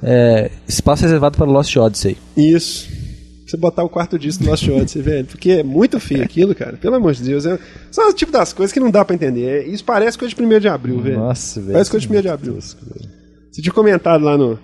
é, 0.04 0.52
espaço 0.68 1.02
reservado 1.02 1.36
para 1.38 1.48
Lost 1.48 1.76
Odyssey. 1.76 2.16
Isso. 2.38 3.05
Você 3.46 3.56
botar 3.58 3.84
o 3.84 3.90
quarto 3.90 4.18
disco 4.18 4.44
do 4.44 4.50
Lost 4.50 4.68
Odyssey, 4.68 5.02
velho. 5.02 5.26
Porque 5.26 5.52
é 5.52 5.64
muito 5.64 6.00
feio 6.00 6.24
aquilo, 6.24 6.56
cara. 6.56 6.78
Pelo 6.78 6.96
amor 6.96 7.14
de 7.14 7.24
Deus. 7.24 7.46
É... 7.46 7.60
São 7.92 8.10
o 8.10 8.14
tipo 8.14 8.32
das 8.32 8.52
coisas 8.54 8.74
que 8.74 8.80
não 8.80 8.90
dá 8.90 9.06
pra 9.06 9.14
entender. 9.16 9.46
É- 9.46 9.68
Isso 9.68 9.84
parece 9.84 10.18
coisa 10.18 10.34
de 10.34 10.42
1 10.42 10.60
de 10.60 10.68
abril, 10.68 11.00
velho. 11.00 11.20
Nossa, 11.20 11.60
velho. 11.62 11.74
Parece 11.74 11.92
coisa 11.92 12.08
de 12.08 12.18
1 12.18 12.22
de 12.22 12.30
abril. 12.30 12.58
Você 12.60 13.62
tinha 13.62 13.72
comentado 13.74 14.24
lá 14.24 14.36
no 14.38 14.58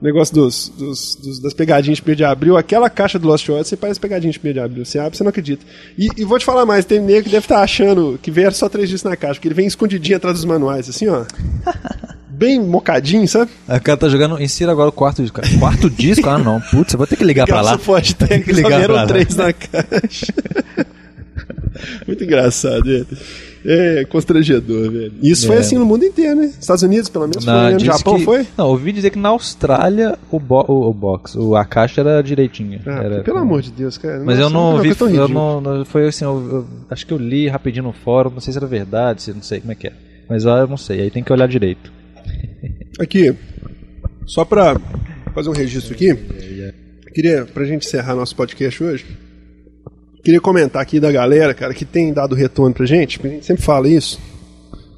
negócio 0.00 0.34
dos, 0.34 0.68
dos- 0.76 1.14
dos- 1.16 1.40
das 1.40 1.52
pegadinhas 1.52 1.98
de 1.98 2.10
1 2.10 2.14
de 2.14 2.24
abril. 2.24 2.56
Aquela 2.56 2.88
caixa 2.88 3.18
do 3.18 3.28
Lost 3.28 3.46
Odyssey 3.50 3.76
parece 3.76 4.00
pegadinha 4.00 4.32
de 4.32 4.40
1 4.42 4.52
de 4.54 4.60
abril. 4.60 4.84
Você 4.86 4.98
abre, 4.98 5.16
você 5.16 5.22
não 5.22 5.28
acredita. 5.28 5.64
E, 5.98 6.08
e 6.16 6.24
vou 6.24 6.38
te 6.38 6.44
falar 6.46 6.64
mais. 6.64 6.86
Tem 6.86 7.00
nego 7.00 7.24
que 7.24 7.30
deve 7.30 7.44
estar 7.44 7.60
achando 7.62 8.18
que 8.22 8.30
veio 8.30 8.50
só 8.52 8.66
três 8.68 8.88
discos 8.88 9.10
na 9.10 9.16
caixa. 9.16 9.34
Porque 9.34 9.48
ele 9.48 9.54
vem 9.54 9.66
escondidinho 9.66 10.16
atrás 10.16 10.36
dos 10.38 10.44
manuais, 10.46 10.88
assim, 10.88 11.06
ó. 11.06 11.24
Bem 12.34 12.58
mocadinho, 12.60 13.26
sabe? 13.28 13.50
A 13.68 13.78
cara 13.78 13.96
tá 13.98 14.08
jogando. 14.08 14.40
Insira 14.40 14.72
agora 14.72 14.88
o 14.88 14.92
quarto 14.92 15.22
disco. 15.22 15.40
Quarto 15.58 15.90
disco? 15.90 16.28
Ah, 16.28 16.38
não. 16.38 16.60
Putz, 16.60 16.92
eu 16.94 16.98
vou 16.98 17.06
ter 17.06 17.16
que 17.16 17.24
ligar 17.24 17.46
pra 17.46 17.60
lá. 17.60 17.76
Pode 17.78 18.14
ter 18.14 18.42
que 18.42 18.52
ligar 18.52 18.82
pra 18.84 18.94
lá. 18.94 19.06
três 19.06 19.36
na 19.36 19.52
caixa. 19.52 20.32
Muito 22.06 22.22
engraçado, 22.24 22.84
velho. 22.84 23.06
É 23.64 24.04
constrangedor, 24.06 24.90
velho. 24.90 25.12
Isso 25.22 25.46
foi 25.46 25.56
É. 25.56 25.58
assim 25.60 25.78
no 25.78 25.84
mundo 25.86 26.04
inteiro, 26.04 26.34
né? 26.40 26.46
Estados 26.60 26.82
Unidos, 26.82 27.08
pelo 27.08 27.26
menos, 27.28 27.44
foi. 27.44 27.52
Na, 27.52 27.68
né? 27.68 27.72
No 27.74 27.80
Japão 27.80 28.16
que- 28.18 28.24
foi? 28.24 28.46
Não, 28.56 28.68
ouvi 28.68 28.92
dizer 28.92 29.10
que 29.10 29.18
na 29.18 29.28
Austrália 29.30 30.18
o, 30.30 30.38
bo, 30.40 30.64
o, 30.68 30.88
o 30.90 30.92
box, 30.92 31.36
o, 31.36 31.54
a 31.54 31.64
caixa 31.64 32.00
era 32.00 32.22
direitinha. 32.22 32.80
Ah, 32.86 33.02
era 33.02 33.22
pelo 33.22 33.38
amor 33.38 33.62
de 33.62 33.70
Deus, 33.70 33.96
cara. 33.98 34.18
Mas 34.24 34.38
Nossa, 34.38 34.42
eu 34.42 34.50
não 34.50 34.80
vi, 34.80 35.16
eu 35.16 35.28
não, 35.28 35.60
não- 35.60 35.84
foi 35.84 36.06
assim, 36.08 36.24
eu, 36.24 36.48
eu- 36.50 36.66
acho 36.90 37.06
que 37.06 37.12
eu 37.12 37.18
li 37.18 37.48
rapidinho 37.48 37.84
no 37.84 37.92
fórum, 37.92 38.30
não 38.30 38.40
sei 38.40 38.52
se 38.52 38.58
era 38.58 38.66
verdade, 38.66 39.22
se 39.22 39.32
não 39.32 39.42
sei 39.42 39.60
como 39.60 39.72
é 39.72 39.74
que 39.76 39.86
é. 39.86 39.92
Mas 40.28 40.46
ah, 40.46 40.58
eu 40.58 40.66
não 40.66 40.76
sei, 40.76 41.00
aí 41.02 41.10
tem 41.10 41.22
que 41.22 41.32
olhar 41.32 41.46
direito. 41.46 41.92
Aqui, 42.98 43.34
só 44.26 44.44
pra 44.44 44.78
fazer 45.34 45.48
um 45.48 45.52
registro 45.52 45.94
aqui, 45.94 46.16
queria, 47.14 47.46
pra 47.46 47.64
gente 47.64 47.86
encerrar 47.86 48.14
nosso 48.14 48.36
podcast 48.36 48.82
hoje, 48.82 49.06
queria 50.22 50.40
comentar 50.40 50.80
aqui 50.82 51.00
da 51.00 51.10
galera, 51.10 51.54
cara, 51.54 51.74
que 51.74 51.84
tem 51.84 52.12
dado 52.12 52.34
retorno 52.34 52.74
pra 52.74 52.86
gente, 52.86 53.18
a 53.24 53.28
gente 53.28 53.46
sempre 53.46 53.62
fala 53.62 53.88
isso, 53.88 54.20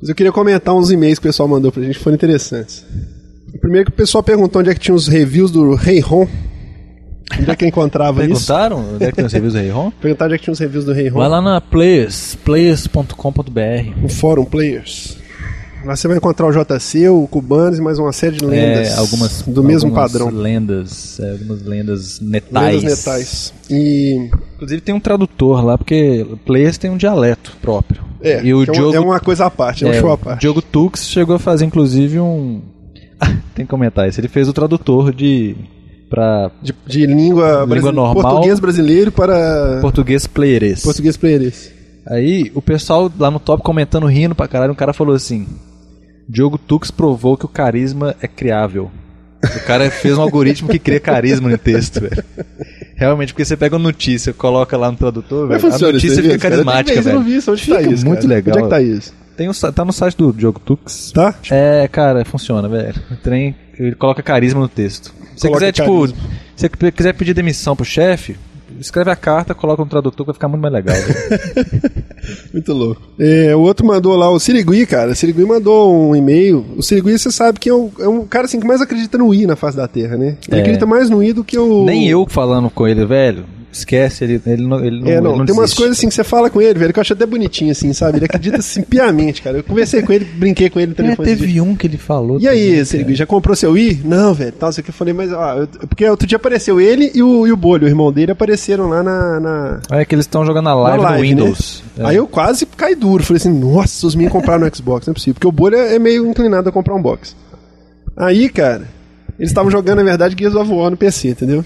mas 0.01 0.09
eu 0.09 0.15
queria 0.15 0.33
comentar 0.33 0.75
uns 0.75 0.91
e-mails 0.91 1.19
que 1.19 1.27
o 1.27 1.29
pessoal 1.29 1.49
mandou 1.49 1.71
pra 1.73 1.83
gente, 1.83 1.97
que 1.97 2.05
foram 2.05 2.17
interessantes. 2.17 2.85
O 3.55 3.59
primeiro 3.59 3.87
que 3.87 3.93
o 3.93 3.97
pessoal 3.97 4.23
perguntou 4.23 4.61
onde 4.61 4.71
é 4.71 4.75
que 4.75 4.81
tinha 4.81 4.95
os 4.95 5.07
reviews 5.07 5.51
do 5.51 5.75
Rei 5.75 6.01
Ron, 6.01 6.27
onde 7.39 7.51
é 7.51 7.57
que 7.57 7.65
encontrava 7.65 8.25
isso. 8.25 8.33
Perguntaram 8.33 8.95
onde 8.95 9.05
é 9.05 9.11
que 9.11 9.17
tem 9.17 9.25
os 9.25 9.33
reviews 9.33 9.55
do 9.55 9.61
Rei 9.61 9.71
Ron? 9.71 9.91
Perguntar 9.93 10.25
onde 10.27 10.35
é 10.35 10.39
que 10.39 10.45
tinha 10.45 10.53
os 10.53 10.59
reviews 10.59 10.85
do 10.85 10.93
Rei 10.93 11.09
Ron. 11.09 11.19
Vai 11.21 11.29
lá 11.29 11.41
na 11.41 11.61
Players, 11.61 12.37
players.com.br. 12.45 14.01
no 14.03 14.09
Fórum 14.09 14.45
Players. 14.45 15.17
Lá 15.85 15.95
você 15.95 16.09
vai 16.09 16.17
encontrar 16.17 16.47
o 16.47 16.51
JC, 16.53 17.09
o 17.11 17.27
Cubanos 17.27 17.79
e 17.79 17.83
mais 17.83 17.99
uma 17.99 18.13
série 18.13 18.37
de 18.37 18.45
lendas 18.47 18.89
É, 18.89 18.97
algumas 18.99 19.43
do 19.43 19.63
mesmo 19.63 19.91
algumas 19.91 20.13
padrão. 20.13 20.31
lendas, 20.31 21.21
é, 21.21 21.33
algumas 21.33 21.63
lendas 21.63 22.21
netais. 22.21 22.83
Lendas 22.83 22.99
netais. 22.99 23.55
E 23.71 24.31
Inclusive 24.55 24.81
tem 24.81 24.95
um 24.95 25.01
tradutor 25.01 25.63
lá, 25.63 25.77
porque 25.77 26.27
players 26.47 26.79
tem 26.79 26.91
um 26.91 26.97
dialeto 26.97 27.57
próprio. 27.61 28.03
é, 28.23 28.43
e 28.43 28.55
o 28.55 28.63
é, 28.63 28.67
Diogo, 28.67 28.95
é 28.97 29.01
uma 29.01 29.21
coisa 29.21 29.45
à 29.45 29.51
parte, 29.51 29.85
é, 29.85 29.89
um 29.89 29.91
é, 29.93 30.01
show 30.01 30.11
à 30.11 30.15
o 30.15 30.19
parte. 30.19 30.41
Diogo 30.41 30.63
Tux 30.63 31.07
chegou 31.07 31.37
a 31.37 31.39
fazer 31.39 31.67
inclusive 31.67 32.19
um 32.19 32.63
tem 33.55 33.67
que 33.67 33.71
comentar 33.71 34.09
isso. 34.09 34.19
Ele 34.21 34.29
fez 34.29 34.49
o 34.49 34.53
tradutor 34.55 35.13
de 35.13 35.55
para 36.09 36.51
De, 36.63 36.75
de 36.87 37.05
língua, 37.07 37.67
brasi- 37.67 37.93
normal. 37.93 38.15
português 38.15 38.59
brasileiro 38.59 39.13
para 39.13 39.81
português 39.83 40.27
playerês. 40.27 40.83
português 40.83 41.17
playerês. 41.19 41.73
Aí 42.07 42.51
o 42.55 42.61
pessoal 42.63 43.11
lá 43.19 43.31
no 43.31 43.39
top 43.41 43.63
comentando, 43.63 44.07
rindo 44.07 44.35
pra 44.35 44.47
caralho, 44.49 44.73
um 44.73 44.77
cara 44.77 44.93
falou 44.93 45.15
assim: 45.15 45.47
Diogo 46.29 46.59
Tux 46.59 46.91
provou 46.91 47.37
que 47.37 47.45
o 47.45 47.49
carisma 47.49 48.15
é 48.21 48.27
criável. 48.27 48.91
O 49.45 49.61
cara 49.67 49.91
fez 49.91 50.17
um 50.17 50.23
algoritmo 50.23 50.69
que 50.71 50.79
cria 50.79 50.99
carisma 50.99 51.51
no 51.51 51.59
texto, 51.59 52.01
velho. 52.01 52.25
Realmente, 52.97 53.33
porque 53.35 53.45
você 53.45 53.57
pega 53.57 53.77
uma 53.77 53.83
notícia, 53.83 54.33
coloca 54.33 54.77
lá 54.77 54.91
no 54.91 54.97
tradutor, 54.97 55.49
velho, 55.49 55.67
a 55.67 55.79
notícia 55.79 56.07
isso 56.07 56.23
fica 56.23 56.39
cara? 56.39 56.51
carismática, 56.55 57.03
ver, 57.03 57.11
Eu 57.11 57.15
não 57.15 57.23
velho. 57.23 57.33
vi 57.33 57.39
isso, 57.39 57.53
onde 57.53 57.63
Fica 57.63 57.77
tá 57.77 57.83
isso, 57.83 58.07
muito 58.07 58.23
cara? 58.23 58.35
legal. 58.35 58.57
Onde 58.57 58.65
é 58.65 58.69
que 58.69 58.75
tá 58.75 58.81
isso? 58.81 59.15
Tem 59.37 59.49
um, 59.49 59.53
tá 59.53 59.85
no 59.85 59.93
site 59.93 60.17
do 60.17 60.33
Diogo 60.33 60.61
Tux. 60.61 61.13
Tá? 61.13 61.35
É, 61.51 61.87
cara, 61.89 62.25
funciona, 62.25 62.69
velho. 62.69 62.95
O 63.11 63.17
trem, 63.17 63.55
ele 63.79 63.95
coloca 63.95 64.23
carisma 64.23 64.61
no 64.61 64.69
texto. 64.69 65.13
Se 65.37 65.43
você 65.49 65.51
quiser, 65.51 65.73
tipo, 65.73 66.01
carisma. 66.07 66.19
se 66.57 66.69
você 66.79 66.93
quiser 66.93 67.13
pedir 67.15 67.35
demissão 67.35 67.75
pro 67.77 67.85
chefe, 67.85 68.37
escreve 68.81 69.11
a 69.11 69.17
carta, 69.17 69.55
coloca 69.55 69.83
no 69.83 69.89
tradutor, 69.89 70.27
vai 70.27 70.33
ficar 70.35 70.49
muito 70.49 70.63
mais 70.63 70.75
legal. 70.75 70.97
Muito 72.55 72.73
louco. 72.73 73.03
É, 73.19 73.55
o 73.55 73.61
outro 73.61 73.85
mandou 73.87 74.17
lá, 74.17 74.31
o 74.31 74.39
Sirigui, 74.39 74.87
cara. 74.87 75.11
O 75.11 75.15
Sirigui 75.15 75.45
mandou 75.45 75.95
um 76.11 76.17
e-mail. 76.17 76.65
O 76.77 76.83
Sirigui, 76.83 77.19
você 77.19 77.31
sabe 77.31 77.59
que 77.61 77.69
é 77.69 77.75
um, 77.75 77.91
é 78.01 78.09
um 78.09 78.25
cara 78.27 78.47
assim, 78.47 78.59
que 78.59 78.67
mais 78.67 78.81
acredita 78.81 79.19
no 79.19 79.35
I 79.35 79.47
na 79.47 79.57
face 79.57 79.77
da 79.77 79.87
Terra, 79.87 80.17
né? 80.17 80.39
Ele 80.49 80.57
É. 80.57 80.61
acredita 80.61 80.87
mais 80.87 81.11
no 81.11 81.23
I 81.23 81.33
do 81.35 81.45
que 81.45 81.59
o. 81.59 81.85
Nem 81.85 82.09
eu 82.09 82.25
falando 82.29 82.71
com 82.71 82.89
ele, 82.89 83.05
velho. 83.05 83.45
Esquece, 83.75 84.23
ele, 84.25 84.41
ele 84.47 84.63
não. 84.67 84.85
Ele 84.85 85.01
não, 85.01 85.09
É, 85.11 85.21
não, 85.21 85.31
ele 85.33 85.39
não 85.41 85.47
tem 85.47 85.55
umas 85.55 85.75
coisas 85.75 85.99
assim 85.99 86.09
que 86.09 86.15
você 86.15 86.23
fala 86.23 86.49
com 86.49 86.63
ele, 86.63 86.79
velho, 86.79 86.93
que 86.93 86.99
eu 86.99 87.01
acho 87.01 87.13
até 87.13 87.27
bonitinho, 87.27 87.73
assim, 87.73 87.93
sabe? 87.93 88.19
Ele 88.19 88.25
acredita 88.27 88.59
assim, 88.59 88.83
piamente, 88.89 89.43
cara. 89.43 89.59
Eu 89.59 89.65
conversei 89.65 90.01
com 90.03 90.13
ele, 90.13 90.25
brinquei 90.25 90.71
com 90.71 90.79
ele 90.79 90.89
no 90.89 90.93
É, 90.93 90.97
telefone. 90.97 91.27
dia. 91.29 91.37
teve 91.37 91.61
um 91.61 91.75
que 91.75 91.87
ele 91.87 91.99
falou. 91.99 92.39
E 92.41 92.47
aí, 92.47 92.85
cara. 92.87 93.15
já 93.15 93.27
comprou 93.27 93.57
seu 93.57 93.77
I? 93.77 94.01
Não, 94.05 94.33
velho, 94.33 94.53
tal, 94.53 94.71
isso 94.71 94.81
aqui 94.81 94.91
eu 94.91 94.95
falei, 94.95 95.13
mas, 95.13 95.33
ó, 95.33 95.59
eu- 95.59 95.67
porque 95.89 96.09
outro 96.09 96.27
dia 96.27 96.37
apareceu 96.37 96.81
ele 96.81 97.11
e 97.15 97.23
o, 97.23 97.47
e 97.47 97.53
o 97.53 97.57
Bolho, 97.57 97.85
o 97.85 97.89
irmão 97.89 98.13
dele, 98.13 98.31
apareceram 98.33 98.89
lá 98.89 99.03
na. 99.03 99.41
na... 99.41 99.81
É 99.91 100.05
que 100.05 100.15
eles 100.15 100.25
estão 100.25 100.47
jogando 100.47 100.69
a 100.69 100.75
na 100.75 100.81
live, 100.81 101.03
live, 101.03 101.17
no 101.19 101.23
né? 101.23 101.29
Windows. 101.47 101.83
É. 101.99 102.05
Aí 102.07 102.17
eu 102.17 102.27
quase 102.29 102.65
caí 102.67 102.95
duro. 102.95 103.25
Falei 103.25 103.39
assim, 103.39 103.53
nossa, 103.53 104.07
os 104.07 104.15
meninos 104.15 104.33
compraram 104.33 104.65
no 104.65 104.77
Xbox, 104.77 105.07
não 105.07 105.13
é 105.13 105.15
possível. 105.15 105.35
Porque 105.35 105.47
o 105.47 105.53
Bolha 105.53 105.77
é 105.77 105.99
meio 105.99 106.27
inclinado 106.31 106.69
a 106.69 106.73
comprar 106.73 106.95
um 106.95 107.03
box. 107.03 107.35
Aí, 108.17 108.49
cara, 108.49 108.89
eles 109.39 109.51
estavam 109.51 109.71
jogando, 109.71 109.99
na 109.99 110.05
verdade, 110.05 110.37
Gears 110.39 110.55
of 110.55 110.71
War 110.73 110.91
no 110.91 110.97
PC, 110.97 111.31
entendeu? 111.31 111.65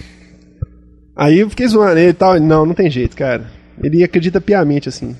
Aí 1.19 1.39
eu 1.39 1.49
fiquei 1.49 1.67
zoando 1.67 1.99
ele 1.99 2.11
e 2.11 2.13
tal. 2.13 2.39
Não, 2.39 2.65
não 2.65 2.73
tem 2.73 2.89
jeito, 2.89 3.13
cara. 3.13 3.45
Ele 3.83 4.01
acredita 4.05 4.39
piamente, 4.39 4.87
assim. 4.87 5.13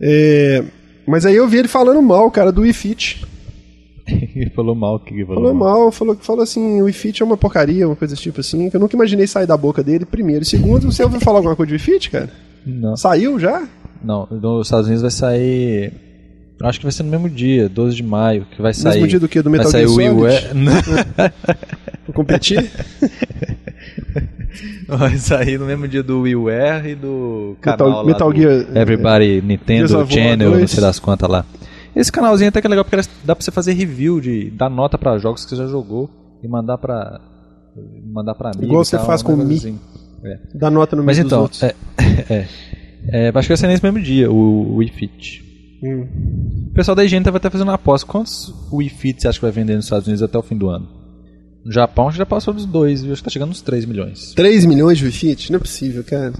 É, 0.00 0.64
Mas 1.06 1.26
aí 1.26 1.36
eu 1.36 1.46
vi 1.46 1.58
ele 1.58 1.68
falando 1.68 2.00
mal, 2.00 2.30
cara, 2.30 2.50
do 2.50 2.62
Wii 2.62 2.72
Fit. 2.72 3.22
ele 4.08 4.48
falou 4.48 4.74
mal, 4.74 4.94
o 4.96 4.98
que 4.98 5.12
ele 5.12 5.26
falou, 5.26 5.42
Falou 5.42 5.54
mal, 5.54 5.92
falou, 5.92 6.16
falou 6.18 6.42
assim, 6.42 6.80
o 6.80 6.86
Wii 6.86 6.94
Fit 6.94 7.22
é 7.22 7.24
uma 7.26 7.36
porcaria, 7.36 7.86
uma 7.86 7.94
coisa 7.94 8.14
desse 8.14 8.22
tipo 8.22 8.40
assim, 8.40 8.70
que 8.70 8.76
eu 8.76 8.80
nunca 8.80 8.96
imaginei 8.96 9.26
sair 9.26 9.46
da 9.46 9.56
boca 9.56 9.82
dele, 9.82 10.06
primeiro. 10.06 10.42
E 10.42 10.46
segundo, 10.46 10.90
você 10.90 11.04
ouviu 11.04 11.20
falar 11.20 11.38
alguma 11.38 11.54
coisa 11.54 11.68
de 11.68 11.74
Wii 11.74 11.98
Fit, 11.98 12.10
cara? 12.10 12.30
Não, 12.64 12.96
Saiu 12.96 13.38
já? 13.38 13.68
não, 14.02 14.26
nos 14.30 14.66
Estados 14.68 14.86
Unidos 14.86 15.02
vai 15.02 15.10
sair. 15.10 15.92
Acho 16.62 16.78
que 16.78 16.86
vai 16.86 16.92
ser 16.92 17.02
no 17.02 17.10
mesmo 17.10 17.28
dia, 17.28 17.68
12 17.68 17.96
de 17.96 18.02
maio, 18.02 18.46
que 18.50 18.62
vai 18.62 18.72
sair. 18.72 18.94
Mesmo 18.94 19.08
dia 19.08 19.20
do 19.20 19.28
que? 19.28 19.42
Do 19.42 19.50
Metal 19.50 19.70
vai 19.70 19.72
sair 19.72 19.88
Gear 19.88 20.14
o 20.14 20.18
Solid? 20.18 20.48
WiiWare. 20.54 21.32
Pra 22.06 22.14
competir? 22.14 22.70
vai 24.88 25.16
sair 25.18 25.58
no 25.58 25.66
mesmo 25.66 25.86
dia 25.88 26.02
do 26.02 26.20
WiiWare 26.22 26.90
e 26.90 26.94
do 26.94 27.56
canal 27.60 27.88
Metal- 27.88 28.02
lá 28.02 28.04
Metal 28.04 28.32
do 28.32 28.38
Gear- 28.40 28.76
Everybody 28.76 29.42
Nintendo 29.42 30.06
Channel, 30.08 30.50
não 30.50 30.56
2. 30.58 30.70
sei 30.70 30.80
das 30.80 30.98
quantas 30.98 31.28
lá. 31.28 31.44
Esse 31.94 32.10
canalzinho 32.10 32.48
até 32.48 32.60
que 32.60 32.66
é 32.66 32.70
legal 32.70 32.84
porque 32.84 32.96
dá 33.24 33.34
pra 33.34 33.44
você 33.44 33.50
fazer 33.50 33.72
review 33.72 34.20
de 34.20 34.50
dar 34.50 34.70
nota 34.70 34.96
pra 34.96 35.18
jogos 35.18 35.44
que 35.44 35.50
você 35.50 35.56
já 35.56 35.66
jogou 35.66 36.08
e 36.42 36.48
mandar 36.48 36.78
pra 36.78 37.20
mandar 38.12 38.34
pra 38.34 38.50
amigo. 38.50 38.64
Igual 38.64 38.84
você 38.84 38.96
tal, 38.96 39.06
faz 39.06 39.22
um 39.22 39.24
com 39.24 39.34
o 39.34 39.36
Mi. 39.38 39.54
assim. 39.56 39.78
É. 40.24 40.38
Dá 40.54 40.70
nota 40.70 40.94
no 40.96 41.02
Mas 41.02 41.16
meio 41.18 41.24
dos 41.28 41.32
então, 41.32 41.42
outros. 41.42 41.62
é, 41.62 41.74
é, 42.30 42.46
é, 43.08 43.28
acho 43.28 43.42
que 43.42 43.48
vai 43.48 43.56
ser 43.56 43.66
nesse 43.66 43.82
mesmo 43.82 44.00
dia, 44.00 44.30
o 44.30 44.76
Wii 44.76 44.88
Fit. 44.90 45.42
Hum. 45.82 46.06
O 46.70 46.74
pessoal 46.74 46.94
da 46.94 47.04
higiene 47.04 47.24
tava 47.24 47.38
até 47.38 47.50
fazendo 47.50 47.66
uma 47.68 47.74
aposta. 47.74 48.06
Quantos 48.06 48.54
Wii 48.72 48.88
Fit 48.88 49.20
você 49.20 49.28
acha 49.28 49.38
que 49.38 49.44
vai 49.44 49.50
vender 49.52 49.74
nos 49.74 49.84
Estados 49.86 50.06
Unidos 50.06 50.22
até 50.22 50.38
o 50.38 50.42
fim 50.42 50.56
do 50.56 50.68
ano? 50.68 50.88
No 51.64 51.70
Japão 51.72 52.10
já 52.10 52.26
passou 52.26 52.52
dos 52.52 52.66
2, 52.66 53.02
viu? 53.02 53.12
Acho 53.12 53.22
que 53.22 53.24
tá 53.24 53.30
chegando 53.32 53.50
nos 53.50 53.60
3 53.62 53.84
milhões. 53.84 54.32
3 54.34 54.64
milhões 54.64 54.98
de 54.98 55.04
Wii? 55.06 55.36
Não 55.50 55.56
é 55.56 55.60
possível, 55.60 56.02
cara. 56.04 56.32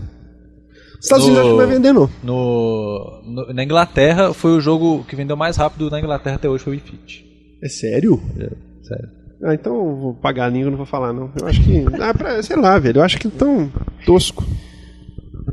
Os 0.99 1.05
Estados 1.07 1.27
No- 1.27 1.33
Unidos 1.33 1.39
acho 1.41 1.45
que 1.45 1.51
não 1.51 1.57
vai 1.57 1.67
vender, 1.67 1.93
não. 1.93 2.11
No, 2.23 3.23
no- 3.25 3.53
na 3.55 3.63
Inglaterra, 3.65 4.33
foi 4.33 4.53
o 4.53 4.61
jogo 4.61 5.05
que 5.05 5.15
vendeu 5.17 5.37
mais 5.37 5.57
rápido 5.57 5.91
na 5.91 5.99
Inglaterra 6.01 6.37
até 6.37 6.49
hoje, 6.49 6.65
foi 6.65 6.73
o 6.73 6.77
Wii 6.77 6.83
Fit. 6.85 7.25
É 7.63 7.69
sério? 7.69 8.21
É, 8.39 8.51
sério. 8.83 9.09
Ah, 9.45 9.55
então 9.55 9.75
eu 9.75 9.97
vou 9.97 10.15
pagar 10.15 10.47
a 10.47 10.49
língua, 10.49 10.71
não 10.71 10.77
vou 10.77 10.87
falar, 10.87 11.13
não. 11.13 11.31
Eu 11.41 11.47
acho 11.47 11.63
que. 11.63 11.85
Ah, 12.01 12.15
pra, 12.15 12.43
sei 12.43 12.57
lá, 12.57 12.79
velho. 12.79 12.99
Eu 12.99 13.03
acho 13.05 13.19
que 13.19 13.29
tão 13.29 13.73
tosco. 14.07 14.45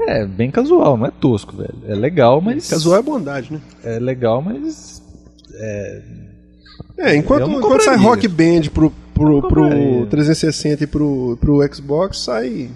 É, 0.08 0.26
bem 0.26 0.50
casual, 0.52 0.96
não 0.98 1.08
é 1.08 1.12
tosco, 1.12 1.56
velho. 1.58 1.74
É 1.88 1.96
legal, 1.96 2.40
mas. 2.42 2.70
Casual 2.70 3.00
é 3.00 3.02
bondade, 3.02 3.52
né? 3.52 3.60
É 3.84 4.00
legal, 4.00 4.42
mas. 4.42 5.02
É, 6.98 7.16
enquanto, 7.16 7.42
Eu 7.42 7.48
não 7.48 7.58
enquanto 7.60 7.82
sai. 7.84 7.98
Rock 7.98 8.28
Band 8.28 8.62
pro, 8.74 8.94
pro, 9.20 9.42
pro 9.42 9.64
compraria. 9.64 10.06
360 10.08 10.84
e 10.84 10.88
pro, 10.88 11.38
pro 11.40 11.74
Xbox, 11.74 12.20
sai. 12.20 12.70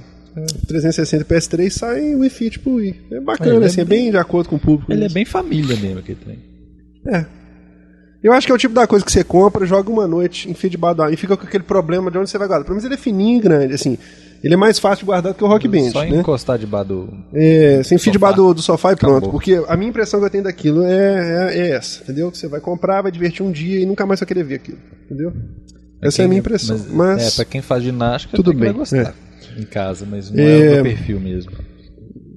360 0.68 1.22
e 1.22 1.26
PS3 1.26 1.70
sai 1.70 2.16
Wii 2.16 2.30
Fit 2.30 2.60
pro 2.60 2.76
Wii. 2.76 3.02
É 3.12 3.20
bacana, 3.20 3.56
Ele 3.56 3.66
é 3.66 3.68
assim, 3.68 3.82
é 3.82 3.86
bem 3.86 4.10
de 4.10 4.18
acordo 4.18 4.50
com 4.50 4.56
o 4.56 4.60
público. 4.60 4.92
Ele 4.92 5.04
é 5.04 5.06
isso. 5.06 5.14
bem 5.14 5.26
família 5.26 5.76
mesmo, 5.76 6.00
aquele 6.00 6.18
trem. 6.20 6.40
É. 7.08 7.26
Eu 8.24 8.32
acho 8.32 8.48
que 8.48 8.52
é 8.54 8.56
o 8.56 8.58
tipo 8.58 8.74
da 8.74 8.88
coisa 8.88 9.06
que 9.06 9.12
você 9.12 9.24
compra, 9.24 9.66
joga 9.66 9.92
uma 9.92 10.08
noite, 10.08 10.50
enfia 10.50 10.70
debaixo 10.70 10.98
da 10.98 11.12
e 11.12 11.18
fica 11.18 11.36
com 11.36 11.46
aquele 11.46 11.64
problema 11.64 12.10
de 12.10 12.18
onde 12.18 12.30
você 12.30 12.38
vai 12.38 12.48
guardar. 12.48 12.64
Pelo 12.64 12.76
menos 12.76 12.86
ele 12.86 12.94
é 12.94 12.98
fininho 12.98 13.38
e 13.38 13.42
grande, 13.42 13.74
assim. 13.74 13.98
Ele 14.42 14.54
é 14.54 14.58
mais 14.58 14.80
fácil 14.80 15.00
de 15.00 15.06
guardar 15.06 15.34
do 15.34 15.38
que 15.38 15.44
o 15.44 15.48
Rock 15.48 15.68
Band, 15.68 15.92
Só 15.92 16.04
né? 16.04 16.18
encostar 16.18 16.58
debaixo 16.58 16.90
do. 16.90 17.10
É, 17.34 17.84
você 17.84 17.96
enfia 17.96 18.12
debaixo 18.12 18.38
do, 18.38 18.54
do 18.54 18.62
sofá 18.62 18.92
e 18.92 18.96
pronto. 18.96 19.18
Acabou. 19.18 19.32
Porque 19.32 19.62
a 19.68 19.78
minha 19.78 19.90
impressão 19.90 20.20
que 20.20 20.26
eu 20.26 20.30
tenho 20.30 20.44
daquilo 20.44 20.84
é, 20.84 21.54
é, 21.54 21.60
é 21.60 21.70
essa, 21.72 22.02
entendeu? 22.02 22.32
Que 22.32 22.38
você 22.38 22.48
vai 22.48 22.60
comprar, 22.60 23.02
vai 23.02 23.12
divertir 23.12 23.46
um 23.46 23.52
dia 23.52 23.80
e 23.80 23.86
nunca 23.86 24.06
mais 24.06 24.20
vai 24.20 24.28
querer 24.28 24.44
ver 24.44 24.56
aquilo, 24.56 24.78
entendeu? 25.06 25.34
Essa 26.08 26.22
é 26.22 26.26
a 26.26 26.28
minha 26.28 26.40
impressão. 26.40 26.80
Mas, 26.90 27.28
É, 27.28 27.32
pra 27.36 27.46
quem 27.46 27.62
faz 27.62 27.84
ginástica, 27.84 28.36
Tudo 28.36 28.54
bem, 28.54 28.74
gostar. 28.74 29.14
Em 29.58 29.64
casa, 29.64 30.06
mas 30.10 30.32
não 30.32 30.40
É. 30.44 30.60
é, 30.60 30.70
o 30.72 30.74
meu 30.76 30.84
perfil 30.84 31.20
mesmo. 31.20 31.52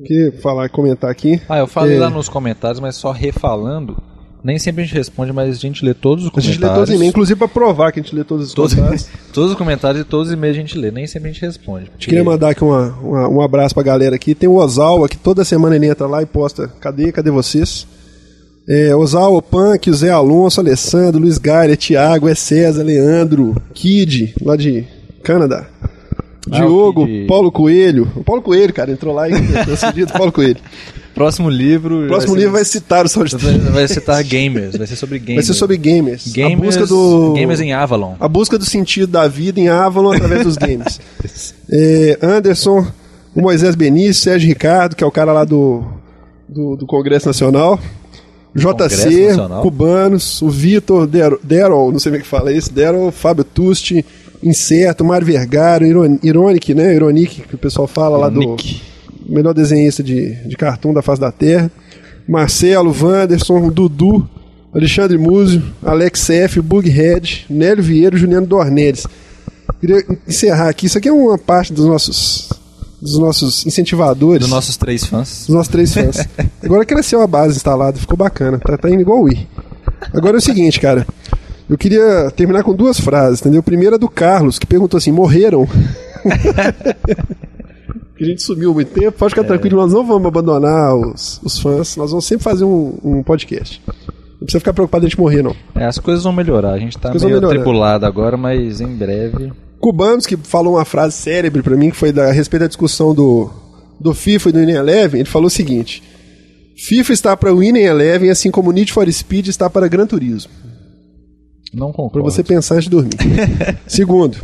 que 0.05 0.31
falar, 0.43 0.69
comentar 0.69 1.11
aqui. 1.11 1.41
Ah, 1.49 1.59
eu 1.59 1.67
falei 1.67 1.97
É. 1.97 2.01
lá 2.01 2.09
nos 2.11 2.29
comentários, 2.29 2.79
mas 2.79 2.95
só 2.97 3.11
refalando. 3.11 3.97
Nem 4.45 4.57
sempre 4.57 4.83
a 4.83 4.85
gente 4.87 4.95
responde, 4.95 5.33
mas 5.33 5.51
a 5.57 5.59
gente 5.59 5.85
lê 5.85 5.93
todos 5.93 6.25
os 6.25 6.31
A 6.33 6.41
gente 6.41 6.59
comentários. 6.59 6.61
lê 6.63 6.75
todos 6.77 6.91
os 6.91 6.95
e-mails, 6.95 7.11
inclusive 7.11 7.37
pra 7.39 7.49
provar 7.49 7.91
que 7.91 7.99
a 7.99 8.03
gente 8.03 8.15
lê 8.15 8.23
todos 8.23 8.47
os 8.49 8.55
Todos, 8.55 8.75
comentários. 8.75 9.09
todos 9.33 9.51
os 9.51 9.57
comentários 9.57 10.03
e 10.03 10.05
todos 10.05 10.29
os 10.29 10.33
e-mails 10.35 10.57
a 10.57 10.61
gente 10.61 10.79
lê. 10.79 10.93
Nem 10.93 11.07
sempre 11.09 11.31
a 11.31 11.33
gente 11.33 11.43
responde. 11.43 11.91
A 11.93 11.99
queria 11.99 12.23
mandar 12.23 12.51
aqui 12.51 12.63
uma, 12.63 12.91
uma- 13.03 13.29
um 13.29 13.41
abraço 13.41 13.75
pra 13.75 13.83
galera 13.83 14.15
aqui. 14.15 14.33
Tem 14.37 14.49
o 14.49 14.55
Ozawa, 14.55 15.09
que 15.09 15.17
toda 15.17 15.45
semana 15.45 15.75
ele 15.75 15.87
entra 15.87 16.07
lá 16.07 16.23
e 16.23 16.27
posta. 16.27 16.69
Cadê? 16.79 17.11
Cadê 17.11 17.31
vocês? 17.33 17.85
É, 18.69 18.95
Ozawa, 18.97 19.41
Punk, 19.41 19.91
o 19.91 19.95
Zé 19.95 20.11
Alonso, 20.11 20.61
Alessandro, 20.61 21.21
Luiz 21.21 21.39
Gaia, 21.39 21.77
Thiago, 21.77 22.29
é 22.29 22.35
César, 22.35 22.83
Leandro, 22.83 23.55
Kid, 23.73 24.35
lá 24.43 24.57
de 24.57 24.85
Canadá. 25.23 25.67
Ah, 26.51 26.61
Diogo. 26.61 27.07
Paulo 27.27 27.51
Coelho. 27.51 28.11
O 28.17 28.25
Paulo 28.25 28.43
Coelho, 28.43 28.73
cara, 28.73 28.91
entrou 28.91 29.15
lá 29.15 29.29
e 29.29 29.33
decidido 29.65 30.13
Paulo 30.13 30.33
Coelho. 30.33 30.59
Próximo 31.15 31.49
livro. 31.49 32.07
Próximo 32.09 32.35
vai 32.35 32.41
livro 32.41 32.53
vai 32.53 32.65
citar 32.65 33.07
o 33.07 33.09
vai, 33.09 33.59
vai 33.59 33.89
citar 33.89 34.23
gamers. 34.23 34.77
Vai 34.77 34.87
ser 34.87 34.97
sobre 34.97 35.19
gamers. 35.19 35.47
Vai 35.47 35.55
ser 35.55 35.59
sobre 35.59 35.77
gamers. 35.79 36.31
gamers. 36.31 36.77
a 36.77 36.81
busca 36.81 36.87
do 36.87 37.33
Gamers 37.33 37.61
em 37.61 37.73
Avalon. 37.73 38.17
a 38.21 38.29
busca 38.29 38.59
do 38.59 38.67
sentido 38.67 39.13
da 39.13 39.27
vida 39.27 39.59
em 39.59 39.69
Avalon 39.69 40.13
através 40.13 40.45
dos 40.45 40.57
games. 40.57 41.01
É, 41.69 42.17
Anderson, 42.23 42.87
o 43.35 43.41
Moisés 43.41 43.75
Benício, 43.75 44.23
Sérgio 44.23 44.47
Ricardo, 44.49 44.95
que 44.95 45.03
é 45.03 45.07
o 45.07 45.11
cara 45.11 45.33
lá 45.33 45.43
do, 45.43 45.83
do, 46.49 46.77
do 46.77 46.87
Congresso 46.87 47.27
Nacional. 47.27 47.81
JC? 48.57 49.35
Cubanos, 49.63 50.43
o 50.43 50.49
Vitor, 50.49 51.07
Derol, 51.43 51.93
não 51.93 51.99
sei 51.99 52.11
como 52.13 52.21
é 52.21 52.23
que 52.23 52.29
fala 52.29 52.53
isso, 52.53 52.73
Derol, 52.73 53.11
Fábio 53.13 53.45
Tusti, 53.45 54.05
Incerto, 54.43 55.05
Mário 55.05 55.27
Vergara, 55.27 55.87
Iron- 55.87 56.19
Ironic, 56.23 56.75
né? 56.75 56.95
Ironic, 56.95 57.43
que 57.43 57.55
o 57.55 57.59
pessoal 57.59 57.87
fala 57.87 58.17
lá 58.19 58.29
do 58.29 58.41
melhor 59.29 59.53
desenhista 59.55 60.03
de, 60.03 60.35
de 60.47 60.57
cartoon 60.57 60.93
da 60.93 61.03
face 61.03 61.21
da 61.21 61.33
Terra. 61.33 61.71
Marcelo, 62.29 62.95
Wanderson, 62.99 63.69
Dudu, 63.71 64.29
Alexandre 64.75 65.17
Múzio, 65.17 65.63
Alex 65.83 66.29
F, 66.29 66.61
Bughead, 66.61 67.47
Nélio 67.49 67.83
Vieira 67.83 68.17
e 68.17 68.19
Juliano 68.19 68.47
Dornelles. 68.47 69.07
Queria 69.81 70.05
encerrar 70.27 70.69
aqui. 70.69 70.87
Isso 70.87 70.99
aqui 70.99 71.09
é 71.09 71.13
uma 71.13 71.39
parte 71.39 71.73
dos 71.73 71.85
nossos, 71.87 72.49
dos 73.01 73.19
nossos 73.19 73.67
incentivadores. 73.67 74.41
Dos 74.41 74.51
nossos 74.51 74.77
três 74.77 75.05
fãs. 75.05 75.45
Dos 75.47 75.55
nossos 75.55 75.69
três 75.69 75.93
fãs. 75.93 76.29
Agora 76.63 76.85
cresceu 76.85 77.21
a 77.21 77.27
base 77.27 77.57
instalada, 77.57 77.99
ficou 77.99 78.17
bacana. 78.17 78.59
Tá, 78.59 78.77
tá 78.77 78.91
indo 78.91 79.01
igual 79.01 79.21
o 79.21 79.25
Wii. 79.25 79.49
Agora 80.13 80.37
é 80.37 80.39
o 80.39 80.43
seguinte, 80.43 80.81
cara. 80.81 81.07
Eu 81.69 81.77
queria 81.77 82.31
terminar 82.31 82.63
com 82.63 82.75
duas 82.75 83.01
frases, 83.01 83.41
entendeu? 83.41 83.61
A 83.61 83.63
primeira 83.63 83.97
é 83.97 83.99
do 83.99 84.09
Carlos, 84.09 84.59
que 84.59 84.67
perguntou 84.67 84.99
assim: 84.99 85.11
morreram? 85.11 85.67
que 88.17 88.25
a 88.25 88.27
gente 88.27 88.43
sumiu 88.43 88.71
há 88.71 88.75
muito 88.75 88.93
tempo, 88.93 89.19
pode 89.19 89.35
ficar 89.35 89.45
tranquilo, 89.45 89.77
nós 89.77 89.93
não 89.93 90.07
vamos 90.07 90.27
abandonar 90.27 90.95
os, 90.95 91.41
os 91.43 91.59
fãs, 91.59 91.97
nós 91.97 92.11
vamos 92.11 92.25
sempre 92.25 92.45
fazer 92.45 92.65
um, 92.65 92.99
um 93.03 93.23
podcast. 93.23 93.83
Não 93.87 94.45
precisa 94.45 94.61
ficar 94.61 94.73
preocupado 94.73 95.03
de 95.03 95.07
a 95.07 95.11
gente 95.11 95.19
morrer, 95.19 95.43
não. 95.43 95.57
É, 95.75 95.87
as 95.87 95.99
coisas 95.99 96.23
vão 96.23 96.33
melhorar. 96.33 96.73
A 96.73 96.79
gente 96.79 96.97
tá 96.99 97.13
meio 97.13 97.45
atribulado 97.45 98.07
agora, 98.07 98.37
mas 98.37 98.81
em 98.81 98.95
breve. 98.95 99.53
Cubanos, 99.81 100.27
que 100.27 100.37
falou 100.37 100.75
uma 100.75 100.85
frase 100.85 101.17
célebre 101.17 101.63
pra 101.63 101.77
mim, 101.77 101.91
que 101.91 101.97
foi 101.97 102.13
da, 102.13 102.29
a 102.29 102.33
respeito 102.33 102.63
da 102.63 102.69
discussão 102.69 103.15
do, 103.15 103.51
do 104.01 104.15
FIFA 104.15 104.49
e 104.49 104.53
do 104.53 104.59
Winning 104.61 104.73
Eleven, 104.73 105.21
ele 105.21 105.29
falou 105.29 105.47
o 105.47 105.51
seguinte: 105.51 106.03
FIFA 106.77 107.13
está 107.13 107.37
para 107.37 107.53
o 107.53 107.59
Winning 107.59 107.81
Eleven, 107.81 108.31
assim 108.31 108.51
como 108.51 108.73
Need 108.73 108.93
for 108.93 109.11
Speed 109.11 109.49
está 109.49 109.69
para 109.71 109.89
Gran 109.89 110.07
Turismo. 110.07 110.51
Não 111.73 111.93
concordo. 111.93 112.31
você 112.31 112.43
pensar 112.43 112.77
antes 112.77 112.85
de 112.85 112.91
dormir. 112.91 113.17
Segundo. 113.87 114.39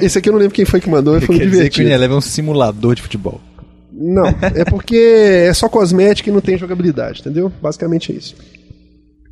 Esse 0.00 0.18
aqui 0.18 0.28
eu 0.28 0.32
não 0.32 0.40
lembro 0.40 0.54
quem 0.54 0.64
foi 0.64 0.80
que 0.80 0.88
mandou, 0.88 1.14
mas 1.14 1.24
foi 1.24 1.36
muito 1.36 1.50
dizer 1.50 1.62
que 1.70 1.80
o 1.80 1.84
divertido. 1.84 1.88
Unilever 1.88 2.14
é 2.14 2.18
um 2.18 2.20
simulador 2.20 2.94
de 2.94 3.02
futebol. 3.02 3.40
Não, 3.90 4.26
é 4.54 4.64
porque 4.64 4.96
é 5.48 5.52
só 5.52 5.68
cosmética 5.68 6.30
e 6.30 6.32
não 6.32 6.40
tem 6.40 6.56
jogabilidade, 6.56 7.20
entendeu? 7.20 7.50
Basicamente 7.60 8.12
é 8.12 8.16
isso. 8.16 8.36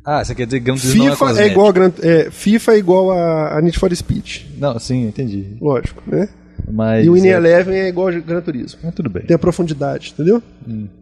Ah, 0.09 0.23
você 0.23 0.33
quer 0.33 0.45
dizer 0.45 0.59
que 0.61 0.65
Gran 0.65 0.75
Turismo 0.77 1.03
não 1.03 1.11
é 1.11 1.15
FIFA 1.17 1.41
é, 1.41 1.47
igual 1.47 1.67
a 1.67 1.71
Gran, 1.73 1.91
é, 2.01 2.31
FIFA 2.31 2.71
é 2.73 2.77
igual 2.77 3.11
a, 3.11 3.57
a 3.57 3.61
Need 3.61 3.77
for 3.77 3.93
Speed, 3.93 4.43
Não, 4.57 4.79
sim, 4.79 5.05
entendi. 5.05 5.57
lógico, 5.59 6.01
né? 6.07 6.29
Mas. 6.71 7.05
E 7.05 7.09
o 7.09 7.13
Winning 7.13 7.27
é... 7.27 7.31
Eleven 7.33 7.75
é 7.75 7.87
igual 7.89 8.07
a 8.07 8.11
Gran 8.11 8.39
Turismo. 8.41 8.79
Mas 8.83 8.93
tudo 8.95 9.09
bem. 9.09 9.23
Tem 9.23 9.35
a 9.35 9.39
profundidade, 9.39 10.13
entendeu? 10.13 10.41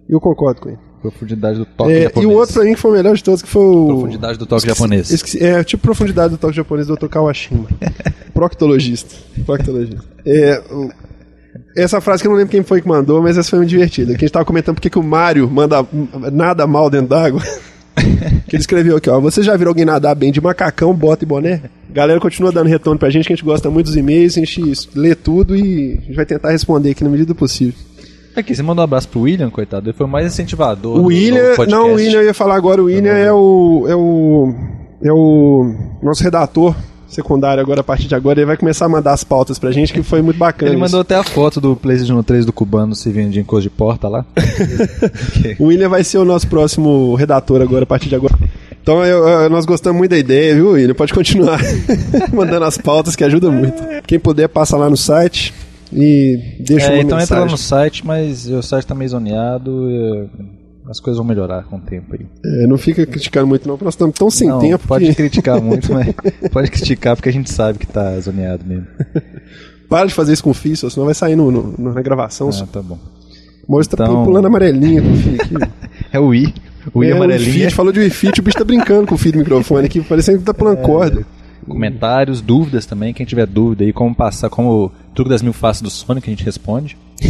Eu 0.09 0.19
concordo 0.19 0.59
com 0.61 0.69
ele. 0.69 0.79
Profundidade 1.01 1.57
do 1.59 1.65
toque 1.65 1.91
É, 1.91 1.99
e 1.99 2.03
japonês. 2.03 2.31
o 2.31 2.35
outro 2.35 2.53
pra 2.55 2.63
mim 2.63 2.73
que 2.73 2.79
foi 2.79 2.91
o 2.91 2.93
melhor 2.95 3.15
de 3.15 3.23
todos, 3.23 3.41
que 3.43 3.47
foi 3.47 3.61
o. 3.63 3.85
Profundidade 3.87 4.37
do 4.39 4.45
toque 4.47 4.61
Esqueci- 4.61 4.75
japonês. 4.79 5.11
esqueci- 5.11 5.43
é, 5.43 5.63
tipo 5.63 5.83
profundidade 5.83 6.31
do 6.31 6.37
toque 6.39 6.55
japonês 6.55 6.87
do 6.87 6.95
Dr. 6.95 7.07
Kawashima. 7.07 7.67
Proctologista. 8.33 9.15
Proctologista. 9.45 10.03
É, 10.25 10.61
essa 11.75 12.01
frase 12.01 12.21
que 12.21 12.27
eu 12.27 12.31
não 12.31 12.37
lembro 12.37 12.51
quem 12.51 12.63
foi 12.63 12.81
que 12.81 12.87
mandou, 12.87 13.21
mas 13.21 13.37
essa 13.37 13.49
foi 13.49 13.59
muito 13.59 13.69
divertida. 13.69 14.11
Que 14.13 14.17
a 14.17 14.27
gente 14.27 14.31
tava 14.33 14.45
comentando 14.45 14.75
porque 14.75 14.89
que 14.89 14.99
o 14.99 15.03
Mario 15.03 15.49
manda 15.49 15.81
hum, 15.83 16.07
nada 16.31 16.65
mal 16.67 16.89
dentro 16.89 17.07
d'água. 17.09 17.41
que 18.47 18.55
ele 18.55 18.61
escreveu 18.61 18.97
aqui, 18.97 19.09
ó. 19.09 19.19
Você 19.19 19.43
já 19.43 19.55
viu 19.55 19.67
alguém 19.67 19.85
nadar 19.85 20.15
bem 20.15 20.31
de 20.31 20.41
macacão, 20.41 20.93
bota 20.93 21.23
e 21.23 21.27
boné? 21.27 21.61
Galera 21.89 22.19
continua 22.19 22.51
dando 22.51 22.67
retorno 22.67 22.99
pra 22.99 23.09
gente, 23.09 23.27
que 23.27 23.33
a 23.33 23.35
gente 23.35 23.45
gosta 23.45 23.69
muito 23.69 23.87
dos 23.87 23.95
e-mails, 23.95 24.37
a 24.37 24.39
gente 24.39 24.89
lê 24.95 25.15
tudo 25.15 25.55
e 25.55 25.99
a 26.01 26.01
gente 26.01 26.15
vai 26.15 26.25
tentar 26.25 26.51
responder 26.51 26.91
aqui 26.91 27.03
na 27.03 27.09
medida 27.09 27.27
do 27.27 27.35
possível. 27.35 27.75
Aqui, 28.35 28.53
você 28.53 28.61
mandou 28.61 28.81
um 28.81 28.85
abraço 28.85 29.07
pro 29.07 29.21
William, 29.21 29.49
coitado. 29.49 29.89
Ele 29.89 29.97
foi 29.97 30.05
o 30.05 30.09
mais 30.09 30.27
incentivador. 30.27 30.99
O 30.99 31.05
William, 31.05 31.55
do 31.55 31.67
não, 31.67 31.91
o 31.91 31.93
William 31.93 32.19
eu 32.19 32.25
ia 32.25 32.33
falar 32.33 32.55
agora, 32.55 32.81
o 32.81 32.85
William 32.85 33.13
é 33.13 33.31
o, 33.31 33.85
é 33.87 33.95
o 33.95 34.53
é 35.01 35.11
o 35.11 35.73
nosso 36.01 36.23
redator 36.23 36.75
secundário 37.15 37.62
agora 37.62 37.82
a 37.82 37.84
partir 37.84 38.08
de 38.08 38.15
agora, 38.15 38.39
ele 38.39 38.45
vai 38.45 38.58
começar 38.58 38.86
a 38.86 38.89
mandar 38.89 39.13
as 39.13 39.23
pautas 39.23 39.58
pra 39.58 39.71
gente 39.71 39.91
que 39.93 40.04
foi 40.04 40.21
muito 40.21 40.38
bacana. 40.38 40.69
Ele 40.71 40.75
isso. 40.75 40.86
mandou 40.86 41.01
até 41.01 41.15
a 41.15 41.23
foto 41.23 41.60
do 41.60 41.75
PlayStation 41.75 42.21
3 42.21 42.45
do 42.45 42.54
cubano 42.54 42.93
servindo 42.95 43.32
de 43.32 43.39
encosto 43.39 43.63
de 43.63 43.69
porta 43.69 44.08
lá. 44.08 44.25
O 45.60 45.65
William 45.65 45.89
vai 45.89 46.04
ser 46.04 46.17
o 46.17 46.25
nosso 46.25 46.47
próximo 46.47 47.15
redator 47.15 47.62
agora 47.62 47.84
a 47.84 47.88
partir 47.88 48.10
de 48.10 48.15
agora. 48.15 48.36
Então 48.82 49.04
eu- 49.06 49.28
eu- 49.28 49.49
nós 49.49 49.65
gostamos 49.65 49.97
muito 49.97 50.12
da 50.12 50.17
ideia, 50.17 50.54
viu, 50.56 50.71
William? 50.71 50.93
Pode 50.93 51.13
continuar 51.13 51.60
mandando 52.34 52.65
as 52.65 52.78
pautas 52.78 53.15
que 53.15 53.23
ajuda 53.23 53.49
muito. 53.49 53.82
Quem 54.06 54.19
puder 54.19 54.47
passa 54.47 54.78
lá 54.78 54.89
no 54.89 54.97
site 54.97 55.54
e 55.93 56.39
deixa 56.60 56.88
É, 56.88 56.93
uma 56.95 57.01
então 57.01 57.19
entra 57.19 57.36
lá 57.39 57.45
mensagem. 57.45 57.51
no 57.51 57.58
site, 57.58 58.06
mas 58.06 58.47
o 58.47 58.62
site 58.62 58.86
tá 58.86 58.93
meio 58.93 59.10
zoneado. 59.10 60.30
É, 60.87 60.91
As 60.91 60.99
coisas 60.99 61.17
vão 61.17 61.25
melhorar 61.25 61.63
com 61.63 61.77
o 61.77 61.79
tempo 61.81 62.13
aí. 62.13 62.25
É, 62.45 62.67
não 62.67 62.77
fica 62.77 63.05
criticando 63.05 63.47
muito 63.47 63.67
não, 63.67 63.75
porque 63.75 63.85
nós 63.85 63.93
estamos 63.93 64.15
tão 64.15 64.29
sem 64.29 64.47
Não, 64.47 64.59
tempo 64.59 64.87
pode 64.87 65.05
que 65.05 65.15
criticar 65.15 65.61
muito, 65.61 65.91
mas 65.93 66.13
pode 66.51 66.69
criticar 66.71 67.15
porque 67.15 67.29
a 67.29 67.33
gente 67.33 67.51
sabe 67.51 67.79
que 67.79 67.87
tá 67.87 68.19
zoneado 68.19 68.63
mesmo. 68.65 68.87
para 69.89 70.07
de 70.07 70.13
fazer 70.13 70.33
isso 70.33 70.43
com 70.43 70.51
o 70.51 70.53
Fih, 70.53 70.75
senão 70.75 71.05
vai 71.05 71.13
sair 71.15 71.35
no, 71.35 71.51
no- 71.51 71.93
na 71.93 72.01
gravação. 72.01 72.49
Ah, 72.49 72.65
tá 72.71 72.81
bom. 72.81 72.97
O 73.67 73.71
Maurício 73.71 73.95
tá 73.97 74.03
Então- 74.03 74.23
pulando 74.25 74.45
amarelinha 74.45 75.01
com 75.01 75.11
o 75.11 75.15
Fih 75.17 75.37
aqui. 75.41 75.55
É 76.13 76.19
o 76.19 76.33
I. 76.33 76.53
O 76.93 77.03
I 77.03 77.09
É, 77.09 77.13
amarelinho. 77.13 77.51
feed, 77.51 77.73
falou 77.73 77.91
de 77.91 77.99
Wi-Fi, 77.99 78.29
o 78.39 78.41
bicho 78.43 78.57
tá 78.57 78.63
brincando 78.63 79.07
com 79.07 79.15
o 79.15 79.17
fio 79.17 79.31
do 79.31 79.39
microfone 79.39 79.85
aqui, 79.87 80.01
parecendo 80.01 80.37
que 80.39 80.43
tá 80.45 80.53
pulando 80.53 80.77
corda. 80.81 81.25
Comentários, 81.67 82.41
dúvidas 82.41 82.85
também. 82.85 83.11
Quem 83.11 83.25
tiver 83.25 83.47
dúvida 83.47 83.83
aí, 83.83 83.91
como 83.91 84.13
passar, 84.13 84.49
como 84.51 84.85
o 84.85 84.91
truque 85.15 85.29
das 85.31 85.41
mil 85.41 85.51
faces 85.51 85.81
do 85.81 85.89
Sonic, 85.89 86.29
a 86.29 86.31
gente 86.31 86.45
responde. 86.45 86.95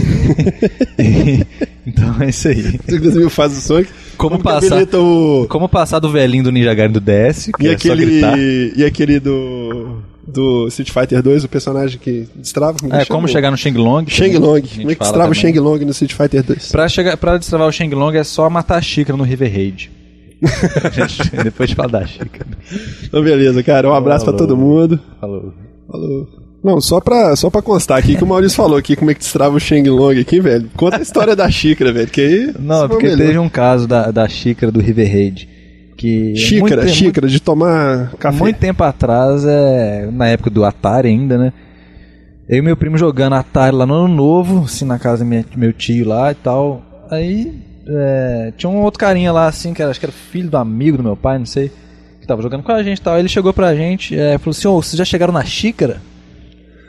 então 1.86 2.16
é 2.22 2.30
isso 2.30 2.48
aí. 2.48 2.62
Você 2.86 3.00
que 3.00 3.08
mil 3.12 3.30
faz 3.30 3.58
o 3.58 3.62
Sonic. 3.62 3.90
Como 4.18 4.38
que 4.38 4.44
passar- 4.44 4.84
o... 4.96 5.46
Como 5.50 5.68
passar 5.70 6.00
do 6.00 6.10
velhinho 6.10 6.44
do 6.44 6.52
Ninja 6.52 6.74
Gaiden 6.74 6.94
do 6.94 7.00
DS, 7.02 7.50
E 7.60 7.68
é 7.68 7.72
aquele, 7.72 8.74
e 8.78 8.84
aquele 8.86 9.20
do, 9.20 9.98
do 10.28 10.68
Street 10.70 10.90
Fighter 10.92 11.22
2, 11.22 11.44
o 11.44 11.50
personagem 11.50 12.00
que 12.00 12.28
destrava. 12.36 12.78
Como 12.80 12.94
É, 12.96 13.04
que 13.04 13.10
como 13.12 13.28
chegar 13.28 13.52
no. 13.52 13.58
Shang 13.58 13.78
Long. 13.78 13.98
a 14.00 14.10
gente 14.10 14.40
Como 14.40 14.58
é 14.58 14.96
que 14.96 15.02
destrava 15.02 15.32
o. 15.32 15.36
Shang 15.36 15.60
Long 15.60 15.78
no 15.80 15.92
Street 15.92 16.14
Fighter 16.14 16.44
2? 16.44 16.72
Pra, 16.72 16.88
chegar, 16.88 17.18
pra 17.18 17.38
destravar 17.38 17.68
o 17.68 17.72
Shenlong 17.72 18.16
é 18.18 18.24
só 18.24 18.50
matar 18.50 18.78
a 18.78 18.82
xícara 18.82 19.18
no 19.18 19.24
River 19.24 19.52
Raid. 19.52 19.92
Gente- 20.94 21.44
Depois 21.44 21.70
de 21.70 21.76
falar 21.76 21.90
da 21.90 22.06
xícara. 22.06 22.48
Então, 23.04 23.22
beleza, 23.24 23.62
cara. 23.64 23.90
Um 23.90 23.94
abraço 23.94 24.26
pra 24.26 24.34
Falou. 24.34 24.48
todo 24.48 24.58
mundo. 24.58 25.00
Falou. 25.20 25.54
Falou. 25.90 26.45
Não, 26.66 26.82
só 26.82 27.00
pra, 27.00 27.36
só 27.36 27.48
pra 27.52 27.62
constar 27.62 28.00
aqui 28.00 28.16
que 28.16 28.24
o 28.24 28.28
Maurício 28.28 28.58
falou 28.58 28.76
aqui 28.76 28.96
como 28.96 29.12
é 29.12 29.14
que 29.14 29.20
destrava 29.20 29.56
o 29.56 29.60
Shang 29.60 29.88
Long 29.88 30.20
aqui, 30.20 30.40
velho. 30.40 30.68
Conta 30.76 30.98
a 30.98 31.02
história 31.02 31.36
da 31.36 31.48
xícara, 31.48 31.94
velho, 31.94 32.08
que 32.08 32.20
aí... 32.20 32.54
Não, 32.58 32.86
é 32.86 32.88
porque 32.88 33.06
melhor. 33.06 33.18
teve 33.28 33.38
um 33.38 33.48
caso 33.48 33.88
da, 33.88 34.10
da 34.10 34.28
xícara 34.28 34.72
do 34.72 34.82
River 34.82 35.08
Raid. 35.08 35.48
Que 35.96 36.36
Xícara, 36.36 36.82
muito, 36.82 36.96
xícara, 36.96 37.28
de 37.28 37.40
tomar 37.40 38.14
café. 38.18 38.40
Muito 38.40 38.58
tempo 38.58 38.84
atrás, 38.84 39.46
é, 39.46 40.10
na 40.12 40.28
época 40.28 40.50
do 40.50 40.66
Atari 40.66 41.10
ainda, 41.10 41.38
né? 41.38 41.54
Eu 42.50 42.58
e 42.58 42.62
meu 42.64 42.76
primo 42.76 42.98
jogando 42.98 43.34
Atari 43.34 43.76
lá 43.76 43.86
no 43.86 43.94
ano 43.94 44.08
novo, 44.08 44.64
assim, 44.64 44.86
na 44.86 44.98
casa 44.98 45.24
do 45.24 45.60
meu 45.60 45.72
tio 45.72 46.08
lá 46.08 46.32
e 46.32 46.36
tal. 46.36 46.84
Aí 47.12 47.62
é, 47.88 48.52
tinha 48.58 48.72
um 48.72 48.82
outro 48.82 49.00
carinha 49.00 49.32
lá, 49.32 49.46
assim, 49.46 49.72
que 49.72 49.84
era, 49.84 49.92
acho 49.92 50.00
que 50.00 50.06
era 50.08 50.12
filho 50.12 50.50
do 50.50 50.58
amigo 50.58 50.98
do 50.98 51.04
meu 51.04 51.16
pai, 51.16 51.38
não 51.38 51.46
sei, 51.46 51.72
que 52.20 52.26
tava 52.26 52.42
jogando 52.42 52.64
com 52.64 52.72
a 52.72 52.82
gente 52.82 52.98
e 52.98 53.02
tal. 53.02 53.14
Aí 53.14 53.22
ele 53.22 53.30
chegou 53.30 53.54
pra 53.54 53.76
gente 53.76 54.18
é, 54.18 54.40
falou 54.40 54.50
assim: 54.50 54.68
Ô, 54.68 54.82
vocês 54.82 54.98
já 54.98 55.06
chegaram 55.06 55.32
na 55.32 55.46
xícara? 55.46 56.02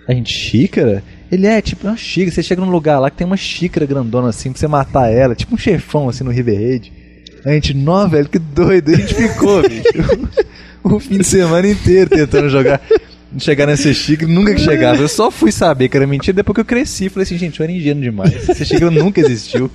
A 0.06 0.12
gente, 0.12 0.32
xícara? 0.32 1.02
Ele 1.30 1.46
é, 1.46 1.60
tipo, 1.60 1.86
uma 1.86 1.96
xícara. 1.96 2.30
Você 2.30 2.42
chega 2.42 2.60
num 2.60 2.70
lugar 2.70 2.98
lá 2.98 3.10
que 3.10 3.16
tem 3.16 3.26
uma 3.26 3.36
xícara 3.36 3.86
grandona 3.86 4.28
assim 4.28 4.50
pra 4.50 4.58
você 4.58 4.68
matar 4.68 5.10
ela, 5.12 5.34
tipo 5.34 5.54
um 5.54 5.58
chefão 5.58 6.08
assim 6.08 6.22
no 6.22 6.30
River 6.30 6.56
Raid. 6.56 6.92
A 7.44 7.52
gente, 7.52 7.74
nó, 7.74 8.06
velho, 8.06 8.28
que 8.28 8.38
doido. 8.38 8.92
A 8.92 8.96
gente 8.96 9.14
ficou, 9.14 9.62
bicho. 9.68 9.82
o 10.82 10.98
fim 11.00 11.18
de 11.18 11.24
semana 11.24 11.68
inteiro 11.68 12.10
tentando 12.10 12.48
jogar. 12.48 12.80
Chegar 13.38 13.66
nessa 13.66 13.92
xícara, 13.92 14.30
nunca 14.32 14.54
que 14.54 14.60
chegava. 14.60 15.02
Eu 15.02 15.08
só 15.08 15.30
fui 15.30 15.52
saber 15.52 15.88
que 15.88 15.96
era 15.96 16.06
mentira 16.06 16.32
depois 16.32 16.54
que 16.54 16.60
eu 16.60 16.64
cresci. 16.64 17.08
Falei 17.08 17.24
assim, 17.24 17.36
gente, 17.36 17.60
eu 17.60 17.64
era 17.64 17.72
ingênuo 17.72 18.02
demais. 18.02 18.48
Essa 18.48 18.64
xícara 18.64 18.90
nunca 18.90 19.20
existiu. 19.20 19.70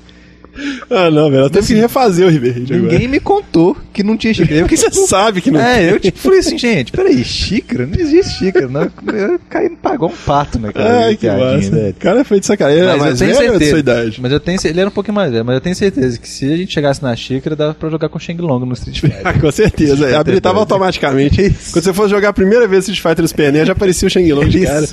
Ah, 0.90 1.10
não, 1.10 1.30
velho. 1.32 1.44
Eu 1.46 1.50
tenho 1.50 1.66
que 1.66 1.74
refazer 1.74 2.28
o 2.28 2.30
River 2.30 2.54
Raid 2.54 2.74
agora. 2.74 2.92
Ninguém 2.94 3.08
me 3.08 3.20
contou 3.20 3.78
que 3.94 4.04
não 4.04 4.18
tinha 4.18 4.34
xícara. 4.34 4.62
Porque 4.62 4.76
você 4.78 4.92
sabe 5.08 5.42
que 5.42 5.50
não 5.50 5.60
É, 5.62 5.92
eu 5.92 6.00
tipo 6.00 6.18
falei 6.20 6.40
assim, 6.40 6.58
gente, 6.58 6.92
peraí, 6.92 7.24
xícara? 7.24 7.86
Não 7.86 7.98
existe 7.98 8.40
xícara, 8.40 8.68
não. 8.68 8.82
Eu 9.14 9.40
caí 9.50 9.70
no 9.70 9.78
pagou 9.78 10.10
um 10.10 10.16
pato 10.26 10.60
naquela 10.60 11.06
Ai, 11.06 11.16
que 11.16 11.28
massa. 11.28 11.72
velho. 11.72 11.90
O 11.90 11.94
cara 11.94 12.24
foi 12.26 12.40
de 12.40 12.46
sacanagem. 12.46 12.80
Ele 12.82 12.90
era 12.90 12.98
Mas 12.98 13.02
eu 13.02 13.08
mais 13.08 13.20
tenho 13.20 13.34
velho 13.34 13.42
é 13.42 13.48
da 13.48 13.52
certeza. 13.52 13.70
sua 13.72 13.80
idade? 13.80 14.20
Mas 14.22 14.32
eu 14.32 14.40
tenho 14.40 14.60
ele 14.64 14.80
era 14.80 14.90
um 14.90 14.94
pouquinho 14.94 15.16
mais 15.16 15.32
velho, 15.32 15.46
mas 15.46 15.56
eu 15.56 15.62
tenho 15.62 15.76
certeza 15.76 16.20
que 16.20 16.28
se 16.30 16.52
a 16.52 16.58
gente 16.58 16.74
chegasse 16.74 17.02
na 17.02 17.16
xícara, 17.16 17.56
dava 17.56 17.74
pra 17.74 17.90
jogar 17.90 18.10
com 18.10 18.18
o 18.18 18.22
Shang 18.22 18.42
Long 18.42 18.60
no 18.66 18.74
Street 18.74 19.00
Fighter. 19.02 19.22
Ah, 19.24 19.34
com 19.34 19.52
certeza. 19.52 19.94
Street 19.94 20.14
Habilitava 20.16 20.60
automaticamente. 20.60 21.42
Isso. 21.42 21.72
Quando 21.74 21.84
você 21.86 21.94
fosse 21.94 22.10
jogar 22.10 22.30
a 22.30 22.34
primeira 22.34 22.68
vez 22.68 22.88
Street 22.88 23.00
Fighter 23.02 23.22
no 23.24 23.28
Super 23.28 23.52
NES, 23.54 23.68
já 23.68 23.74
aparecia 23.74 24.08
o 24.08 24.12
Shang 24.12 24.34
Long 24.34 24.48
de 24.48 24.62
cara. 24.66 24.86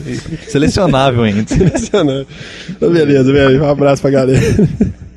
Selecionável 0.48 1.22
ainda. 1.24 1.40
Impressionante. 1.52 2.28
Então, 2.70 2.90
beleza, 2.90 3.32
velho. 3.32 3.62
Um 3.62 3.68
abraço 3.68 4.02
pra 4.02 4.10
galera. 4.10 4.40